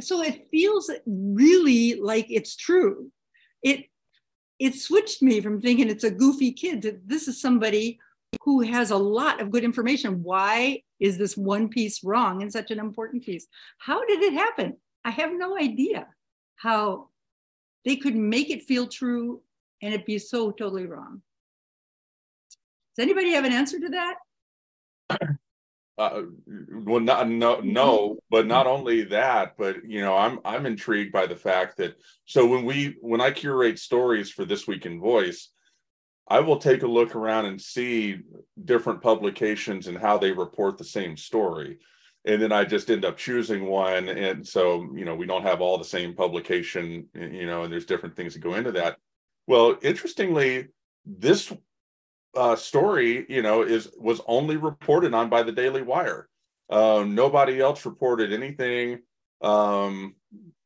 [0.00, 3.10] so it feels really like it's true
[3.62, 3.86] it
[4.58, 7.98] it switched me from thinking it's a goofy kid to this is somebody
[8.42, 10.22] who has a lot of good information.
[10.22, 13.46] Why is this one piece wrong and such an important piece?
[13.78, 14.76] How did it happen?
[15.04, 16.06] I have no idea
[16.56, 17.08] how
[17.84, 19.42] they could make it feel true
[19.82, 21.22] and it be so totally wrong.
[22.96, 24.16] Does anybody have an answer to that?
[26.00, 26.22] uh,
[26.86, 31.26] well not no no but not only that but you know i'm i'm intrigued by
[31.26, 35.50] the fact that so when we when i curate stories for this week in voice
[36.30, 38.20] i will take a look around and see
[38.64, 41.78] different publications and how they report the same story.
[42.24, 44.08] And then i just end up choosing one.
[44.08, 47.86] And so you know we don't have all the same publication you know and there's
[47.86, 48.96] different things that go into that.
[49.46, 50.68] Well interestingly
[51.04, 51.52] this
[52.34, 56.28] uh, story, you know, is was only reported on by the Daily Wire.
[56.68, 59.00] Uh, nobody else reported anything
[59.42, 60.14] um,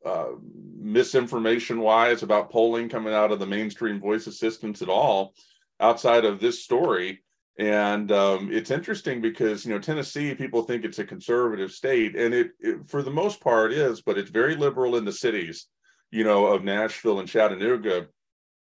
[0.05, 0.33] uh,
[0.79, 5.35] misinformation wise about polling coming out of the mainstream voice assistants at all
[5.81, 7.23] outside of this story.
[7.59, 12.35] And um, it's interesting because you know Tennessee, people think it's a conservative state, and
[12.35, 15.69] it, it for the most part is, but it's very liberal in the cities,
[16.11, 18.09] you know, of Nashville and Chattanooga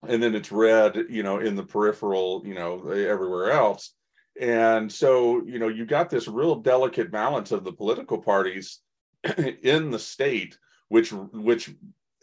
[0.08, 3.94] and then it's red you know in the peripheral you know everywhere else.
[4.40, 8.80] And so you know you've got this real delicate balance of the political parties
[9.64, 10.58] in the state
[10.88, 11.72] which which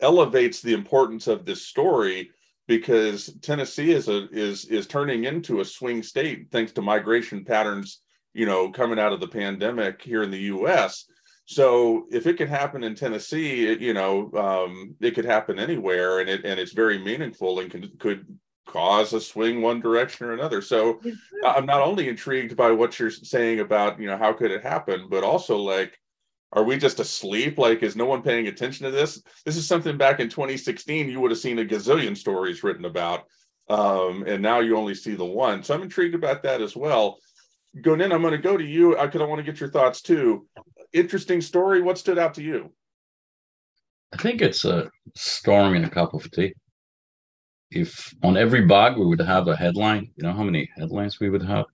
[0.00, 2.30] elevates the importance of this story
[2.66, 8.00] because Tennessee is a is is turning into a swing state thanks to migration patterns
[8.34, 11.06] you know coming out of the pandemic here in the US
[11.46, 16.18] so if it can happen in Tennessee, it, you know, um, it could happen anywhere,
[16.18, 18.26] and it and it's very meaningful and can, could
[18.66, 20.60] cause a swing one direction or another.
[20.60, 21.00] So
[21.46, 25.06] I'm not only intrigued by what you're saying about you know how could it happen,
[25.08, 25.96] but also like,
[26.52, 27.58] are we just asleep?
[27.58, 29.22] Like, is no one paying attention to this?
[29.44, 33.22] This is something back in 2016 you would have seen a gazillion stories written about,
[33.68, 35.62] um, and now you only see the one.
[35.62, 37.18] So I'm intrigued about that as well.
[37.82, 40.48] Gonin, I'm going to go to you because I want to get your thoughts too.
[40.92, 41.82] Interesting story.
[41.82, 42.72] What stood out to you?
[44.12, 46.54] I think it's a storm in a cup of tea.
[47.70, 51.30] If on every bug we would have a headline, you know how many headlines we
[51.30, 51.66] would have.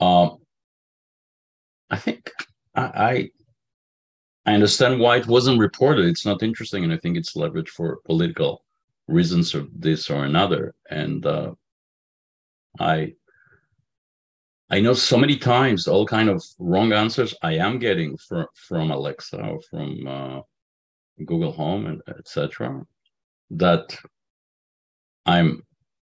[0.00, 0.38] Um,
[1.90, 2.30] I think
[2.74, 3.30] I, I
[4.46, 6.06] I understand why it wasn't reported.
[6.06, 8.64] It's not interesting, and I think it's leveraged for political
[9.06, 10.74] reasons of this or another.
[10.90, 11.52] And uh,
[12.80, 13.14] I
[14.72, 18.90] I know so many times all kind of wrong answers I am getting from from
[18.90, 20.40] Alexa or from uh,
[21.26, 22.82] Google Home and etc.
[23.50, 23.96] That
[25.26, 25.62] I'm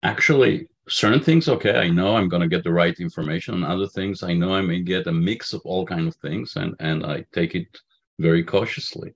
[0.04, 3.88] actually certain things okay i know i'm going to get the right information and other
[3.88, 7.06] things i know i may get a mix of all kind of things and and
[7.06, 7.68] i take it
[8.20, 9.14] very cautiously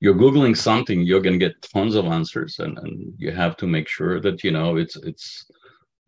[0.00, 3.66] you're googling something you're going to get tons of answers and, and you have to
[3.68, 5.46] make sure that you know it's it's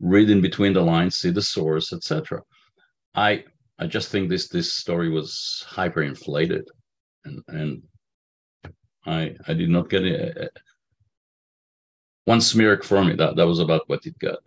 [0.01, 2.43] read in between the lines see the source etc
[3.15, 3.45] i
[3.79, 6.65] i just think this this story was hyperinflated
[7.25, 7.83] and and
[9.07, 10.49] i i did not get a, a,
[12.25, 14.39] one smirk from it that that was about what it got.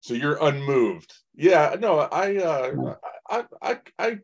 [0.00, 1.14] So you're unmoved.
[1.34, 2.94] Yeah no i uh
[3.30, 4.18] I, I i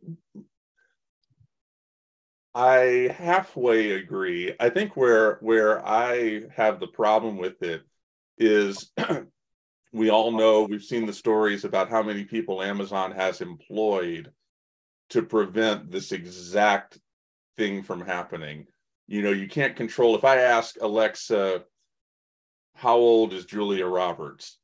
[2.55, 4.55] I halfway agree.
[4.59, 7.83] I think where where I have the problem with it
[8.39, 8.91] is
[9.93, 14.33] we all know we've seen the stories about how many people Amazon has employed
[15.11, 16.99] to prevent this exact
[17.57, 18.67] thing from happening.
[19.09, 21.65] You know, you can't control if I ask Alexa
[22.75, 24.59] how old is Julia Roberts?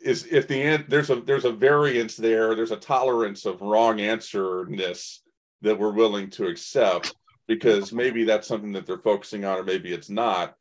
[0.00, 5.22] Is if the there's a there's a variance there, there's a tolerance of wrong answerness
[5.62, 7.14] that we're willing to accept
[7.48, 10.54] because maybe that's something that they're focusing on or maybe it's not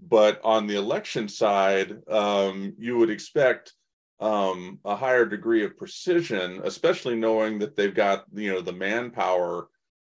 [0.00, 3.74] but on the election side um, you would expect
[4.20, 9.68] um, a higher degree of precision especially knowing that they've got you know the manpower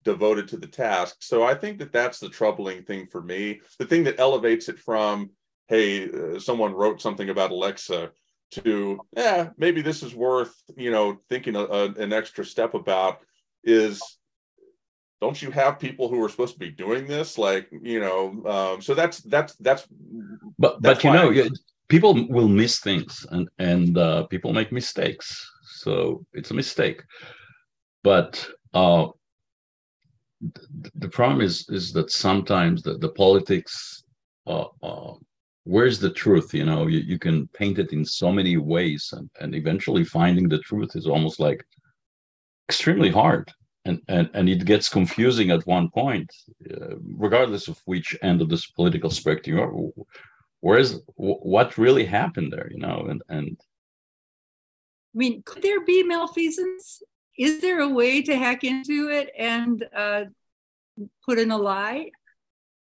[0.03, 1.17] devoted to the task.
[1.19, 3.61] So i think that that's the troubling thing for me.
[3.79, 5.31] The thing that elevates it from
[5.67, 8.11] hey uh, someone wrote something about alexa
[8.51, 13.19] to yeah maybe this is worth you know thinking a, a, an extra step about
[13.63, 14.01] is
[15.23, 17.29] don't you have people who are supposed to be doing this?
[17.47, 18.21] Like you know
[18.53, 19.83] um, so that's that's that's
[20.63, 21.53] but that's but you know I'm...
[21.93, 25.27] people will miss things and and uh, people make mistakes.
[25.83, 25.93] So
[26.37, 26.99] it's a mistake.
[28.03, 28.31] But
[28.73, 29.05] uh,
[31.03, 33.73] the problem is is that sometimes the, the politics
[34.45, 35.13] uh, uh,
[35.73, 36.53] where's the truth?
[36.59, 40.47] You know you, you can paint it in so many ways and, and eventually finding
[40.49, 41.61] the truth is almost like
[42.69, 43.45] extremely hard
[43.85, 46.33] and, and, and it gets confusing at one point,
[46.71, 50.05] uh, regardless of which end of this political spectrum you are.
[50.61, 53.07] Where's what really happened there, you know?
[53.09, 53.57] And and
[55.13, 57.03] I mean, could there be malfeasance?
[57.37, 60.23] Is there a way to hack into it and uh,
[61.25, 62.11] put in a lie?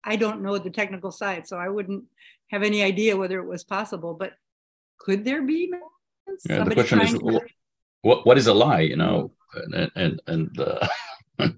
[0.03, 2.05] I don't know the technical side, so I wouldn't
[2.49, 4.15] have any idea whether it was possible.
[4.15, 4.33] But
[4.97, 5.71] could there be?
[6.49, 7.41] Yeah, the question is, to...
[8.01, 8.81] what what is a lie?
[8.81, 10.87] You know, and and, and uh,
[11.39, 11.51] well,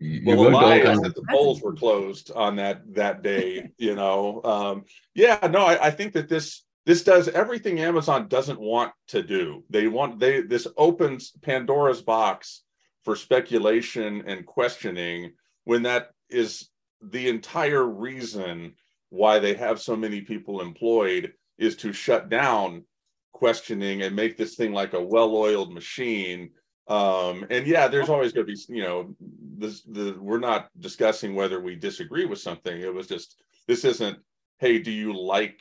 [0.00, 3.70] the lie is that the polls were closed on that that day.
[3.78, 4.84] You know, um,
[5.14, 9.64] yeah, no, I, I think that this this does everything Amazon doesn't want to do.
[9.70, 12.62] They want they this opens Pandora's box
[13.04, 15.32] for speculation and questioning
[15.64, 16.68] when that is
[17.00, 18.74] the entire reason
[19.10, 22.84] why they have so many people employed is to shut down
[23.32, 26.50] questioning and make this thing like a well-oiled machine
[26.88, 31.34] um, and yeah, there's always going to be, you know, this, the, we're not discussing
[31.34, 32.80] whether we disagree with something.
[32.80, 34.18] It was just, this isn't,
[34.58, 35.60] hey, do you like,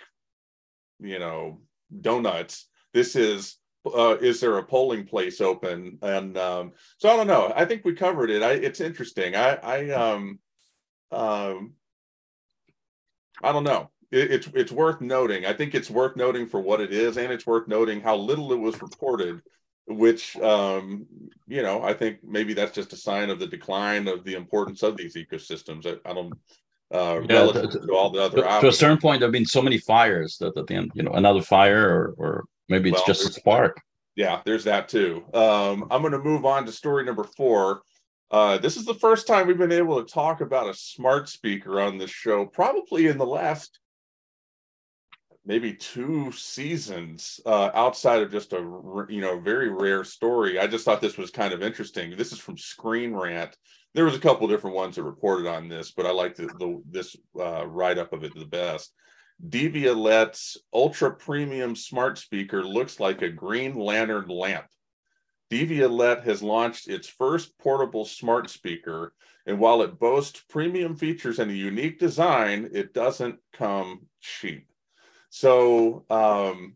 [1.00, 1.60] you know,
[2.02, 2.68] donuts?
[2.94, 5.98] This is, uh, is there a polling place open?
[6.02, 7.52] And um, so I don't know.
[7.56, 8.42] I think we covered it.
[8.42, 9.36] I, it's interesting.
[9.36, 10.40] I, I, um,
[11.12, 11.74] um,
[13.44, 13.90] I don't know.
[14.12, 15.46] It, it's it's worth noting.
[15.46, 18.52] I think it's worth noting for what it is, and it's worth noting how little
[18.54, 19.42] it was reported
[19.88, 21.06] which um,
[21.48, 24.84] you know i think maybe that's just a sign of the decline of the importance
[24.84, 25.86] of these ecosystems.
[25.86, 26.34] I, I don't
[26.94, 29.34] uh, yeah, relative to, to, all the other to, to, a certain point there have
[29.34, 32.90] been so many fires that at the end you know another fire or, or maybe
[32.90, 33.82] it's well, just a spark.
[34.16, 35.24] Yeah there's that too.
[35.34, 37.82] Um, i'm going to move on to story number four.
[38.30, 41.80] Uh, this is the first time we've been able to talk about a smart speaker
[41.80, 43.80] on this show probably in the last
[45.48, 48.58] maybe two seasons uh, outside of just a
[49.10, 50.60] you know very rare story.
[50.60, 52.16] I just thought this was kind of interesting.
[52.16, 53.58] This is from Screen Rant.
[53.96, 56.84] There was a couple different ones that reported on this, but I like the, the
[56.88, 58.94] this uh, write up of it the best.
[59.50, 64.66] Devialet's ultra premium smart speaker looks like a Green Lantern lamp.
[65.50, 69.14] Devialet has launched its first portable smart speaker,
[69.46, 74.68] and while it boasts premium features and a unique design, it doesn't come cheap.
[75.30, 76.76] So um,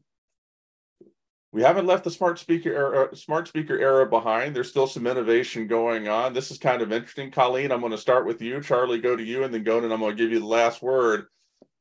[1.52, 4.56] we haven't left the smart speaker era, smart speaker era behind.
[4.56, 6.34] There's still some innovation going on.
[6.34, 7.32] This is kind of interesting.
[7.32, 8.62] Colleen, I'm going to start with you.
[8.62, 10.82] Charlie, go to you, and then go and I'm going to give you the last
[10.82, 11.26] word.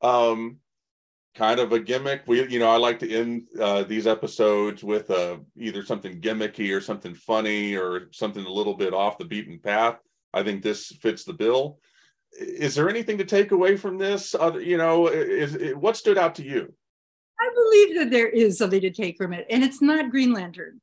[0.03, 0.59] Um,
[1.37, 2.23] kind of a gimmick.
[2.27, 6.77] We, you know, I like to end uh, these episodes with uh, either something gimmicky
[6.77, 9.99] or something funny or something a little bit off the beaten path.
[10.33, 11.79] I think this fits the bill.
[12.39, 14.35] Is there anything to take away from this?
[14.35, 16.73] You know, is, is, what stood out to you?
[17.41, 20.81] I believe that there is something to take from it, and it's not Green Lantern.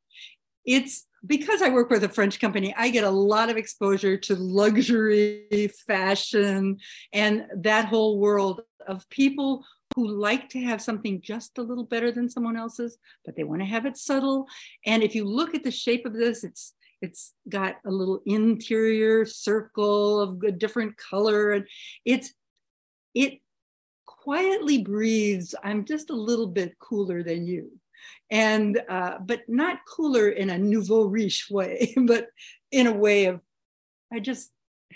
[0.65, 4.35] It's because I work with a French company, I get a lot of exposure to
[4.35, 6.77] luxury, fashion,
[7.13, 12.11] and that whole world of people who like to have something just a little better
[12.11, 14.47] than someone else's, but they want to have it subtle.
[14.85, 19.25] And if you look at the shape of this, it's it's got a little interior
[19.25, 21.67] circle of a different color, and
[22.05, 22.33] it's
[23.13, 23.39] it
[24.05, 25.55] quietly breathes.
[25.63, 27.71] I'm just a little bit cooler than you,
[28.29, 32.29] and uh, but not cooler in a nouveau riche way, but
[32.71, 33.41] in a way of
[34.11, 34.51] I just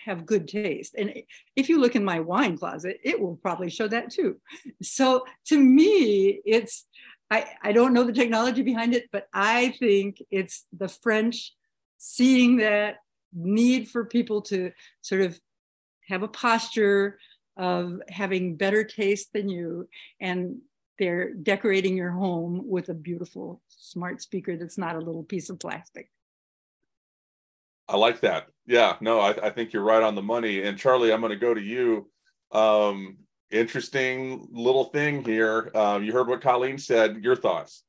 [0.05, 0.95] have good taste.
[0.97, 1.13] And
[1.55, 4.37] if you look in my wine closet, it will probably show that too.
[4.81, 6.87] So to me, it's,
[7.29, 11.53] I, I don't know the technology behind it, but I think it's the French
[12.03, 12.95] seeing that
[13.31, 14.71] need for people to
[15.01, 15.39] sort of
[16.09, 17.19] have a posture
[17.57, 19.87] of having better taste than you
[20.19, 20.57] and
[20.97, 25.59] they're decorating your home with a beautiful smart speaker that's not a little piece of
[25.59, 26.09] plastic.
[27.87, 28.47] I like that.
[28.65, 30.63] Yeah, no, I, I think you're right on the money.
[30.63, 32.09] And Charlie, I'm going to go to you.
[32.51, 33.17] Um,
[33.51, 35.69] interesting little thing here.
[35.75, 37.23] Um, you heard what Colleen said.
[37.23, 37.83] Your thoughts?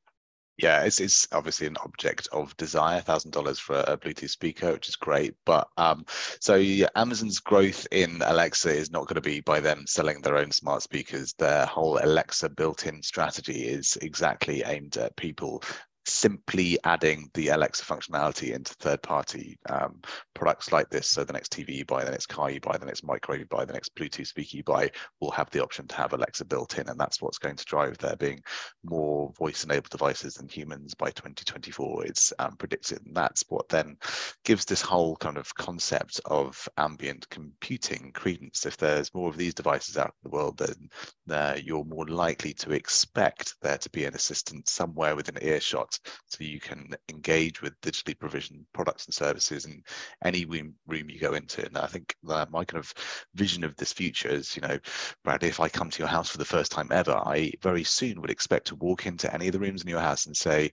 [0.63, 4.89] Yeah, it's, it's obviously an object of desire, thousand dollars for a Bluetooth speaker, which
[4.89, 5.35] is great.
[5.45, 6.07] But um,
[6.39, 10.37] so yeah, Amazon's growth in Alexa is not going to be by them selling their
[10.37, 11.35] own smart speakers.
[11.35, 15.65] Their whole Alexa built-in strategy is exactly aimed at people
[16.05, 20.01] simply adding the Alexa functionality into third-party um,
[20.35, 21.09] products like this.
[21.09, 23.47] So the next TV you buy, the next car you buy, the next microwave you
[23.47, 24.91] buy, the next Bluetooth speaker you buy
[25.21, 27.97] will have the option to have Alexa built in, and that's what's going to drive
[27.99, 28.43] there being
[28.85, 32.07] more voice-enabled devices than humans by 2024.
[32.07, 33.97] It's um, predicted, and that's what then
[34.45, 38.67] gives this whole kind of concept of ambient computing credence.
[38.67, 40.89] If there's more of these devices out in the world, then
[41.31, 45.92] uh, you're more likely to expect there to be an assistant somewhere within earshot
[46.27, 49.83] so you can engage with digitally provisioned products and services in
[50.25, 51.65] any room, you go into.
[51.65, 52.93] And I think that my kind of
[53.35, 54.79] vision of this future is, you know,
[55.25, 58.21] Bradley, if I come to your house for the first time ever, I very soon
[58.21, 60.73] would expect to walk into any of the rooms in your house and say,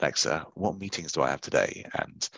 [0.00, 1.84] Alexa, what meetings do I have today?
[1.94, 2.28] And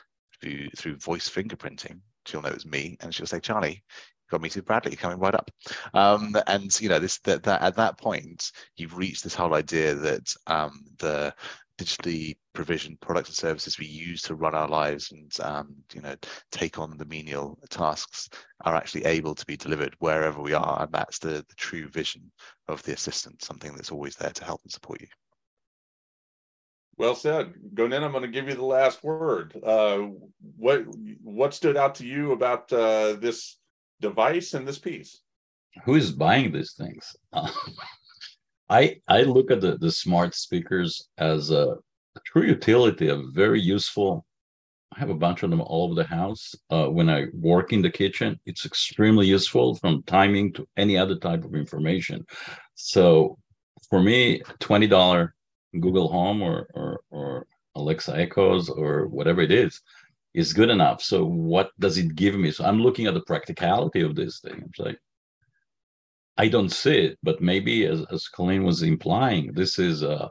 [0.41, 3.83] through, through voice fingerprinting, she'll know it's me and she'll say, Charlie,
[4.31, 5.51] got me to Bradley coming right up.
[5.93, 9.95] Um, and you know, this that, that at that point, you've reached this whole idea
[9.95, 11.35] that um, the
[11.81, 16.15] digitally provisioned products and services we use to run our lives and um, you know
[16.53, 18.29] take on the menial tasks
[18.65, 20.83] are actually able to be delivered wherever we are.
[20.83, 22.31] And that's the, the true vision
[22.69, 25.07] of the assistant something that's always there to help and support you.
[26.97, 27.55] Well said.
[27.75, 29.59] Gonin i'm going to give you the last word.
[29.65, 30.09] Uh,
[30.57, 30.85] what
[31.23, 33.57] what stood out to you about uh, this
[34.01, 35.23] device and this piece?
[35.85, 37.17] Who is buying these things
[38.71, 41.75] I I look at the, the smart speakers as a,
[42.17, 44.25] a true utility, a very useful.
[44.95, 46.55] I have a bunch of them all over the house.
[46.71, 51.17] Uh, when I work in the kitchen, it's extremely useful from timing to any other
[51.17, 52.25] type of information.
[52.75, 53.39] So
[53.89, 55.35] for me, twenty dollar
[55.79, 57.47] Google Home or, or or
[57.77, 59.81] Alexa Echoes or whatever it is
[60.35, 61.03] is good enough.
[61.03, 62.51] So what does it give me?
[62.53, 64.63] So I'm looking at the practicality of this thing.
[64.63, 64.99] I'm like,
[66.41, 70.29] I don't see it, but maybe as, as Colleen was implying, this is, uh,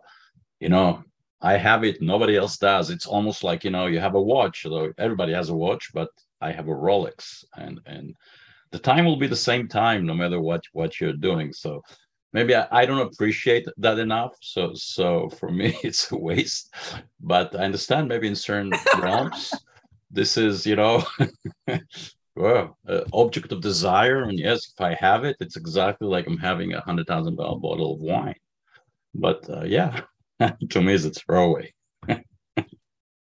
[0.59, 1.03] you know,
[1.39, 2.89] I have it, nobody else does.
[2.89, 6.09] It's almost like, you know, you have a watch, though everybody has a watch, but
[6.41, 8.15] I have a Rolex and, and
[8.71, 11.53] the time will be the same time, no matter what, what you're doing.
[11.53, 11.83] So
[12.33, 14.33] maybe I, I don't appreciate that enough.
[14.41, 16.73] So, so for me, it's a waste,
[17.19, 18.71] but I understand maybe in certain
[19.03, 19.53] realms,
[20.09, 21.03] this is, you know,
[22.39, 26.37] Well, uh, object of desire, and yes, if I have it, it's exactly like I'm
[26.37, 28.37] having a hundred thousand dollar bottle of wine.
[29.13, 30.03] But uh, yeah,
[30.69, 31.73] to me, it's a throwaway.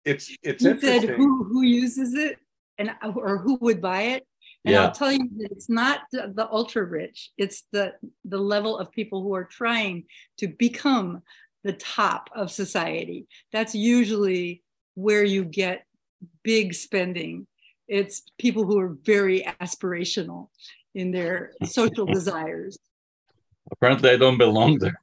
[0.05, 2.37] it's it's you said who who uses it
[2.77, 4.25] and or who would buy it.
[4.63, 4.85] And yeah.
[4.85, 8.93] I'll tell you that it's not the, the ultra rich; it's the the level of
[8.93, 10.05] people who are trying
[10.37, 11.21] to become
[11.65, 13.27] the top of society.
[13.51, 15.83] That's usually where you get
[16.43, 17.45] big spending.
[17.91, 20.47] It's people who are very aspirational
[20.95, 22.79] in their social desires.
[23.69, 25.01] Apparently, I don't belong there.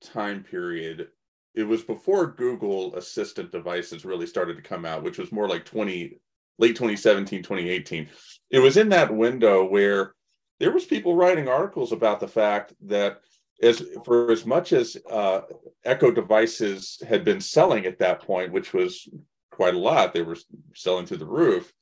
[0.00, 1.06] time period
[1.54, 5.64] it was before google assistant devices really started to come out which was more like
[5.64, 6.18] 20
[6.58, 8.08] late 2017 2018
[8.50, 10.14] it was in that window where
[10.58, 13.20] there was people writing articles about the fact that
[13.62, 15.42] as for as much as uh,
[15.84, 19.08] Echo devices had been selling at that point, which was
[19.50, 20.36] quite a lot, they were
[20.74, 21.72] selling through the roof.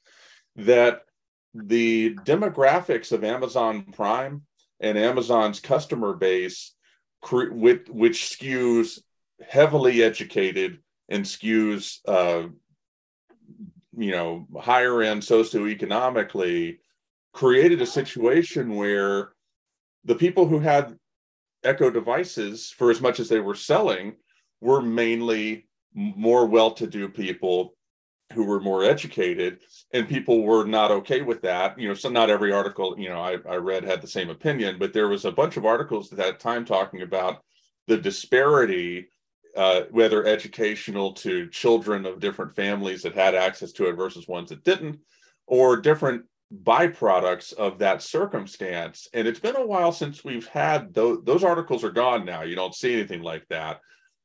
[0.57, 1.03] That
[1.55, 4.43] the demographics of Amazon Prime
[4.81, 6.75] and Amazon's customer base,
[7.33, 9.01] with, which skews
[9.47, 10.79] heavily educated
[11.09, 12.49] and skews, uh,
[13.97, 16.79] you know, higher end socioeconomically,
[17.33, 19.33] created a situation where
[20.05, 20.97] the people who had
[21.65, 24.15] Echo devices, for as much as they were selling,
[24.61, 27.75] were mainly more well to do people
[28.35, 29.59] who were more educated,
[29.93, 31.79] and people were not okay with that.
[31.79, 34.79] You know, so not every article, you know, I, I read had the same opinion,
[34.79, 37.43] but there was a bunch of articles at that time talking about
[37.87, 39.09] the disparity,
[39.57, 44.51] uh, whether educational to children of different families that had access to it versus ones
[44.51, 44.99] that didn't,
[45.47, 46.23] or different
[46.63, 49.09] byproducts of that circumstance.
[49.13, 52.43] And it's been a while since we've had those, those articles are gone now.
[52.43, 53.81] You don't see anything like that.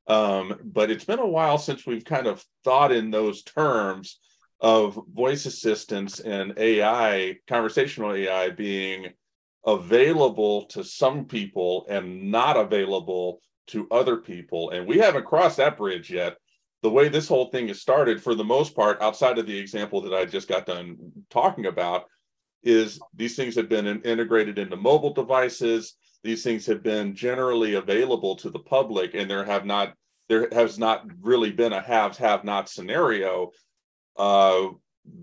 [0.08, 4.20] Um, but it's been a while since we've kind of thought in those terms
[4.60, 9.08] of voice assistants and AI, conversational AI being
[9.66, 14.72] available to some people and not available to other people.
[14.72, 16.38] And we haven't crossed that bridge yet
[16.84, 20.02] the way this whole thing is started, for the most part, outside of the example
[20.02, 20.98] that I just got done
[21.30, 22.06] talking about,
[22.62, 25.96] is these things have been integrated into mobile devices.
[26.24, 29.94] These things have been generally available to the public, and there have not
[30.28, 33.52] there has not really been a haves have not scenario.
[34.18, 34.70] Uh,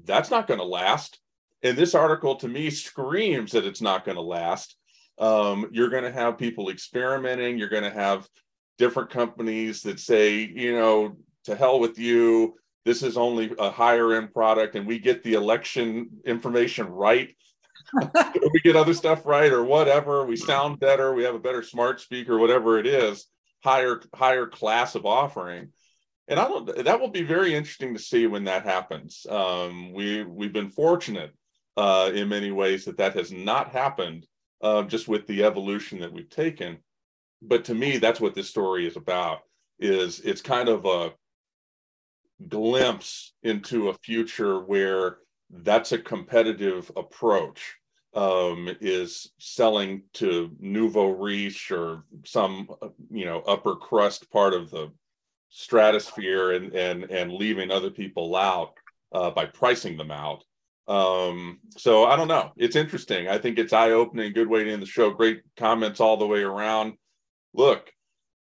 [0.05, 1.21] that's not going to last.
[1.63, 4.77] And this article to me screams that it's not going to last.
[5.21, 7.59] Um, you're going to have people experimenting.
[7.59, 8.27] You're going to have
[8.79, 12.55] different companies that say, you know, to hell with you.
[12.87, 17.37] This is only a higher end product, and we get the election information right.
[18.15, 20.25] we get other stuff right, or whatever.
[20.25, 21.13] We sound better.
[21.13, 23.27] We have a better smart speaker, whatever it is.
[23.63, 25.73] Higher higher class of offering,
[26.29, 26.85] and I don't.
[26.85, 29.27] That will be very interesting to see when that happens.
[29.29, 31.35] Um, we we've been fortunate
[31.77, 34.27] uh, in many ways that that has not happened,
[34.63, 36.79] uh, just with the evolution that we've taken.
[37.43, 39.41] But to me, that's what this story is about.
[39.79, 41.13] Is it's kind of a
[42.49, 45.19] glimpse into a future where
[45.51, 47.77] that's a competitive approach
[48.15, 52.69] um, is selling to nouveau riche or some
[53.11, 54.91] you know upper crust part of the
[55.51, 58.75] stratosphere and and and leaving other people out
[59.13, 60.45] uh, by pricing them out
[60.91, 64.83] um, so i don't know it's interesting i think it's eye-opening good way to end
[64.83, 66.95] the show great comments all the way around
[67.55, 67.91] look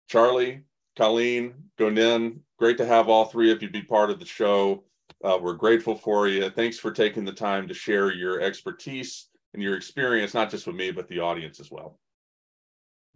[0.07, 0.61] charlie
[0.95, 4.83] colleen gonin great to have all three of you be part of the show.
[5.23, 6.49] Uh, we're grateful for you.
[6.49, 10.75] Thanks for taking the time to share your expertise and your experience, not just with
[10.75, 11.99] me, but the audience as well.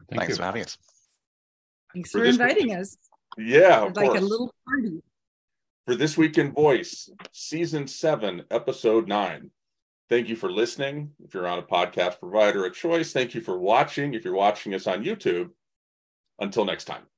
[0.10, 0.36] Thank Thanks you.
[0.38, 0.78] for having us.
[1.94, 2.98] Thanks For for this- inviting us.
[3.38, 4.22] Yeah, of like course.
[4.22, 5.02] a little party.
[5.86, 9.50] For This Week in Voice, Season 7, Episode 9.
[10.10, 11.12] Thank you for listening.
[11.24, 14.14] If you're on a podcast provider of choice, thank you for watching.
[14.14, 15.50] If you're watching us on YouTube,
[16.40, 17.11] until next time.